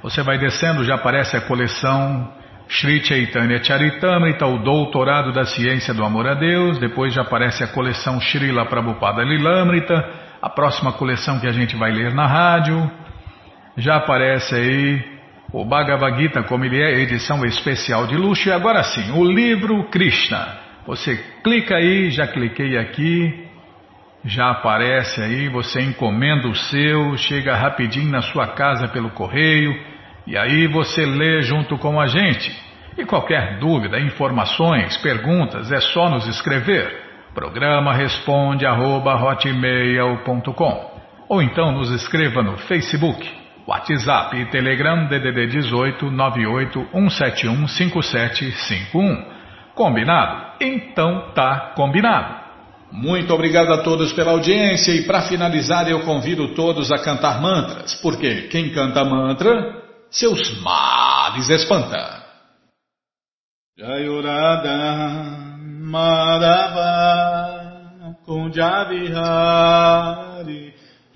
Você 0.03 0.25
vai 0.25 0.39
descendo, 0.39 0.83
já 0.83 0.97
aparece 0.97 1.37
a 1.37 1.41
coleção 1.41 2.33
Sri 2.69 3.05
Chaitanya 3.05 3.63
Charitamrita, 3.63 4.45
o 4.45 4.59
Doutorado 4.59 5.31
da 5.31 5.45
Ciência 5.45 5.95
do 5.95 6.05
Amor 6.05 6.27
a 6.27 6.35
Deus. 6.35 6.81
Depois 6.81 7.15
já 7.15 7.23
aparece 7.23 7.63
a 7.63 7.69
coleção 7.69 8.21
Srila 8.21 8.67
Prabhupada 8.67 9.23
Lilamrita, 9.23 10.05
a 10.43 10.51
próxima 10.51 10.93
coleção 10.93 11.39
que 11.39 11.47
a 11.47 11.53
gente 11.53 11.77
vai 11.77 11.93
ler 11.93 12.13
na 12.13 12.27
rádio. 12.27 12.91
Já 13.77 13.99
aparece 13.99 14.53
aí 14.57 15.13
o 15.53 15.65
Bhagavad 15.65 16.21
Gita, 16.21 16.43
como 16.43 16.65
ele 16.65 16.83
é, 16.83 16.99
edição 17.03 17.45
especial 17.45 18.09
de 18.09 18.17
luxo. 18.17 18.49
E 18.49 18.53
agora 18.53 18.83
sim, 18.83 19.13
o 19.13 19.23
livro 19.23 19.85
Krishna. 19.85 20.62
Você 20.87 21.16
clica 21.45 21.76
aí, 21.76 22.11
já 22.11 22.26
cliquei 22.26 22.76
aqui, 22.76 23.47
já 24.24 24.51
aparece 24.51 25.20
aí, 25.20 25.49
você 25.49 25.80
encomenda 25.80 26.49
o 26.49 26.55
seu, 26.55 27.16
chega 27.16 27.57
rapidinho 27.57 28.11
na 28.11 28.22
sua 28.22 28.49
casa 28.49 28.89
pelo 28.89 29.11
correio 29.11 29.74
e 30.26 30.37
aí 30.37 30.66
você 30.66 31.05
lê 31.05 31.43
junto 31.43 31.78
com 31.78 32.01
a 32.01 32.07
gente. 32.07 32.53
E 32.97 33.05
qualquer 33.05 33.59
dúvida, 33.59 33.99
informações, 33.99 34.97
perguntas, 34.99 35.72
é 35.72 35.80
só 35.80 36.09
nos 36.09 36.26
escrever. 36.26 37.01
Programa 37.35 37.95
responde 37.95 38.66
arroba, 38.66 39.18
ou 41.28 41.43
então 41.43 41.72
nos 41.72 41.91
escreva 41.91 42.43
no 42.43 42.59
Facebook, 42.59 43.26
WhatsApp 43.66 44.37
e 44.37 44.47
Telegram 44.47 45.07
DDD 45.07 45.47
18 45.47 46.11
98 46.11 46.89
171 46.93 47.68
5751. 47.68 49.32
Combinado? 49.75 50.53
Então 50.61 51.33
tá 51.35 51.73
combinado. 51.75 52.43
Muito 52.93 53.33
obrigado 53.33 53.73
a 53.73 53.79
todos 53.83 54.12
pela 54.12 54.33
audiência 54.33 54.93
e 54.93 55.07
para 55.07 55.23
finalizar 55.23 55.89
eu 55.89 56.01
convido 56.01 56.55
todos 56.55 56.93
a 56.93 56.99
cantar 56.99 57.41
mantras, 57.41 57.95
porque 57.95 58.49
quem 58.49 58.68
canta 58.70 59.03
mantra, 59.03 59.83
seus 60.11 60.61
males 60.61 61.49
espanta. 61.49 62.20
Jayurada 63.79 64.68
Madhava 65.91 66.83
Kunjavihari 68.27 69.14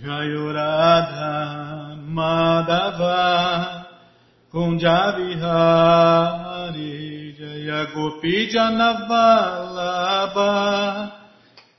Jayurada 0.01 1.97
Madhava 2.09 3.87
Kunjavihari 4.51 6.46
Gopi 7.67 8.47
Janavalabha 8.53 10.51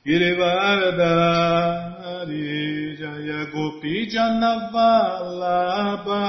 Girivardhari 0.04 2.98
Jaya 3.00 3.40
Gopi 3.52 3.94
Janavalabha 4.12 6.24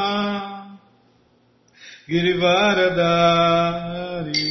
Girivardhari 2.07 4.47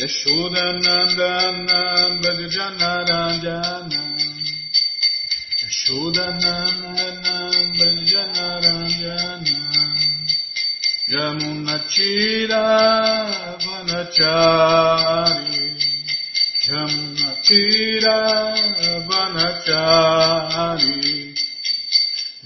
Yashodanandana 0.00 1.80
Bhajanarajana 2.22 4.02
Yashodanandana 5.62 7.34
Bhajanarajana 7.76 9.58
Yamunachira 11.12 12.64
brahmachari 13.94 15.62
Jamatira 16.66 18.18
vanachari 19.08 20.98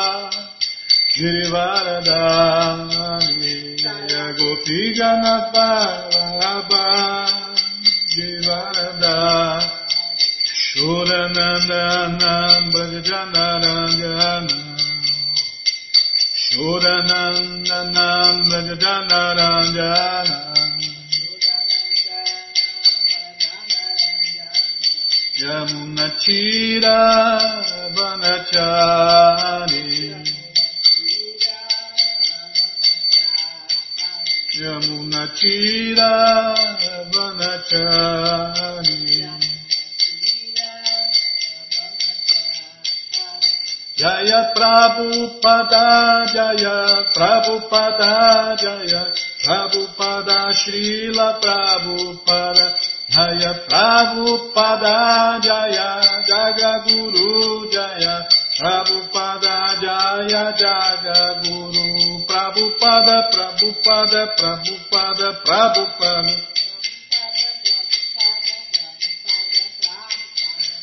Girivaradama 1.15 2.94
Triganapalaba 4.65 6.85
Jivananda 8.09 9.17
Shoranandana 10.65 12.33
Bhajanarangana 12.73 14.57
Shoranandana 16.45 18.09
Bhajanarangana 18.49 19.89
Yamunachira 25.43 26.99
Vanachari 27.95 29.84
Chira 35.33 36.55
Vanachari 37.13 39.05
Jaya 43.97 44.53
Prabhupada 44.53 46.27
Jaya 46.29 47.09
Prabhupada 47.15 48.59
Jaya 48.59 49.03
Prabhupada 49.41 50.53
Srila 50.61 51.41
Prabhupada 51.41 52.75
Jaya 53.09 53.53
Prabhupada 53.71 55.41
Jaya 55.41 56.21
Jaga 56.27 56.85
Guru, 56.85 57.71
Jaya 57.71 58.27
Prabhupada 58.59 59.81
Jaya 59.81 60.53
Jaga 60.59 61.05
Jagaguru 61.39 62.27
Prabhupada 62.27 63.31
Prabhupada 63.31 63.54
Prabhupada, 63.65 64.37
Prabhupada, 64.37 65.41
Prabhupada. 65.45 66.37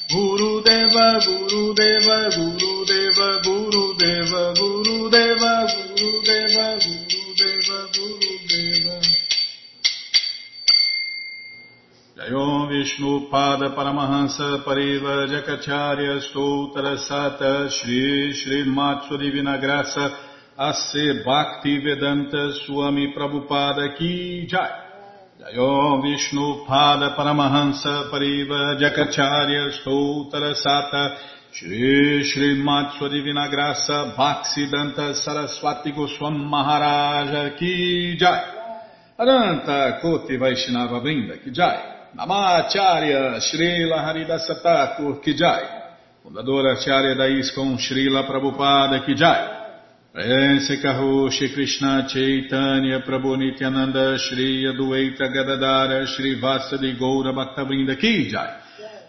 Guru 0.10 0.62
Deva, 0.64 1.20
Guru 1.26 1.74
Deva, 1.74 2.30
Guru 2.36 2.86
Deva, 2.86 3.42
Guru 3.44 3.94
Deva. 3.94 4.32
Jayom 12.18 12.70
Vishnu 12.70 13.30
Pada 13.30 13.70
Paramahansa 13.76 14.64
Pariva 14.64 15.28
Jakacharya 15.28 16.20
Stoutra 16.22 16.98
Sata 16.98 17.70
Shri 17.70 18.34
Shri 18.34 18.64
Matsu 18.66 19.18
Divina 19.18 19.58
Graça 19.58 20.31
A.C. 20.58 21.24
Bhakti 21.24 21.80
Vedanta 21.80 22.52
Swami 22.66 23.14
Prabhupada 23.14 23.96
Ki 23.98 24.46
Jai 24.46 24.70
Jayom 25.40 26.02
Vishnu 26.02 26.66
Pada 26.68 27.16
Paramahansa 27.16 28.12
Pariva 28.12 28.76
Jakacharya 28.78 29.72
Stoutra 29.80 30.54
Sata 30.54 31.16
Shri 31.54 32.22
Shri 32.26 32.62
Sua 32.62 33.08
Divina 33.08 33.48
Graça 33.48 34.14
Bhaksidanta 34.14 35.16
Saraswati 35.16 35.94
Goswam 35.94 36.50
Maharaja 36.50 37.56
Ki 37.56 38.18
Jai 38.20 38.44
Aranta 39.18 40.02
Koti 40.02 40.36
Vaishnava 40.36 41.00
Vrinda 41.00 41.42
Ki 41.42 41.52
Jai 41.52 42.12
Namacharya 42.14 43.40
Shri 43.40 43.90
Haridasa 43.90 44.62
Thakur 44.62 45.22
Ki 45.22 45.34
Jai 45.34 45.64
Fundadora 46.22 46.74
Acharya 46.74 47.16
da 47.16 47.26
ISKCON 47.26 47.78
Srila 47.78 48.28
Prabhupada 48.28 49.06
Ki 49.06 49.16
Jai 49.16 49.61
Vence 50.14 50.78
Kaho 50.82 51.32
Shri 51.32 51.54
Krishna 51.54 52.06
Chaitanya 52.06 53.00
Prabhu 53.00 53.38
Nityananda 53.38 54.18
Shri 54.18 54.66
Adueta 54.66 55.32
Gadadara 55.32 56.06
Shri 56.06 56.38
Vasadi 56.38 56.98
Goura 57.00 57.32
Bhaktavrinda 57.32 57.96
Kijai 57.96 58.58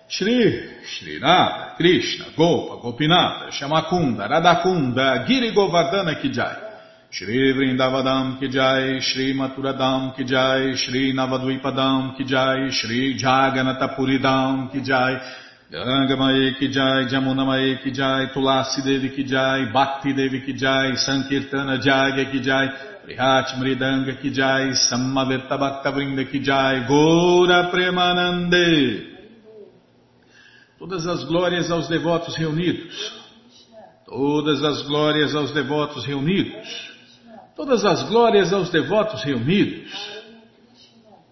Shri 0.06 0.78
Shri 0.84 1.18
Nata 1.18 1.74
Krishna 1.76 2.26
Gopa 2.36 2.76
Gopinata 2.80 3.50
Shamakunda 3.50 4.28
Radakunda 4.28 5.26
Giri 5.26 5.52
Govardhana 5.52 6.20
Kijai 6.22 6.70
Shri 7.10 7.52
Vrindavadam 7.52 8.38
Kijai 8.38 9.00
Shri 9.02 9.34
Maturadam 9.34 10.14
Kijai 10.14 10.76
Shri 10.76 11.12
Navadvipadam 11.12 12.16
Kijai 12.16 12.70
Shri 12.70 13.18
Jagannathapuridam 13.18 14.70
Kijai 14.70 15.18
Shri 15.18 15.51
Gangamaye 15.72 16.52
ki 16.58 16.68
jai, 16.68 17.08
Jamunamaye 17.08 17.82
ki 17.82 17.90
jai, 17.92 18.26
Tulasi 18.34 18.82
Devi 18.84 19.08
ki 19.14 19.24
jai, 19.24 19.72
Bhakti 19.72 20.12
Devi 20.12 20.44
ki 20.44 20.52
jai, 20.52 20.92
Sankirtana 20.96 21.80
Jagya 21.80 22.30
ki 22.30 22.40
jai, 22.42 22.66
Prihat 23.06 23.56
Mridanga 23.56 24.20
ki 24.20 24.30
jai, 24.34 24.72
Samaveta 24.74 25.56
Bhakta 25.58 25.90
Vrinda 25.92 26.30
ki 26.30 26.40
jai, 26.40 26.84
Gora 26.86 27.70
Premanande. 27.72 29.08
Todas 30.78 31.06
as 31.06 31.24
glórias 31.24 31.70
aos 31.70 31.88
devotos 31.88 32.36
reunidos. 32.36 33.22
Todas 34.06 34.62
as 34.62 34.82
glórias 34.82 35.34
aos 35.34 35.52
devotos 35.52 36.04
reunidos. 36.04 36.68
Todas 37.56 37.82
as 37.82 38.02
glórias 38.10 38.52
aos 38.52 38.68
devotos 38.68 39.24
reunidos. 39.24 39.90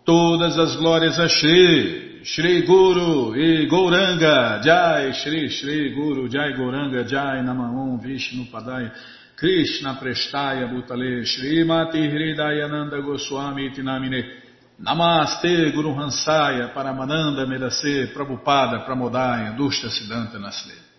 Todas 0.07 0.57
as 0.57 0.77
glórias 0.77 1.19
a 1.19 1.29
Shri. 1.29 2.10
Shri 2.23 2.65
Guru 2.65 3.35
e 3.35 3.67
Gouranga 3.67 4.61
Jai, 4.63 5.13
Shri 5.15 5.49
Shri 5.49 5.93
Guru 5.93 6.29
Jai 6.29 6.53
Gouranga 6.53 7.03
Jai 7.05 7.41
Namaon 7.43 7.99
Vishnu 7.99 8.47
Padaya 8.51 8.93
Krishna 9.35 9.99
Prestaya 9.99 10.67
Bhutale 10.69 11.25
Shri 11.25 11.65
Mati 11.65 11.99
Hridayananda 11.99 13.01
Goswami 13.01 13.71
Tinamine. 13.71 14.39
Namaste 14.83 15.73
Guru 15.73 15.95
Hansaya 15.95 16.73
Paramananda 16.75 17.47
Medase 17.47 18.13
Prabhupada 18.13 18.85
Pramodaya 18.85 19.57
Dushta 19.57 19.89
Siddhanta 19.89 20.39
Nasle 20.39 20.90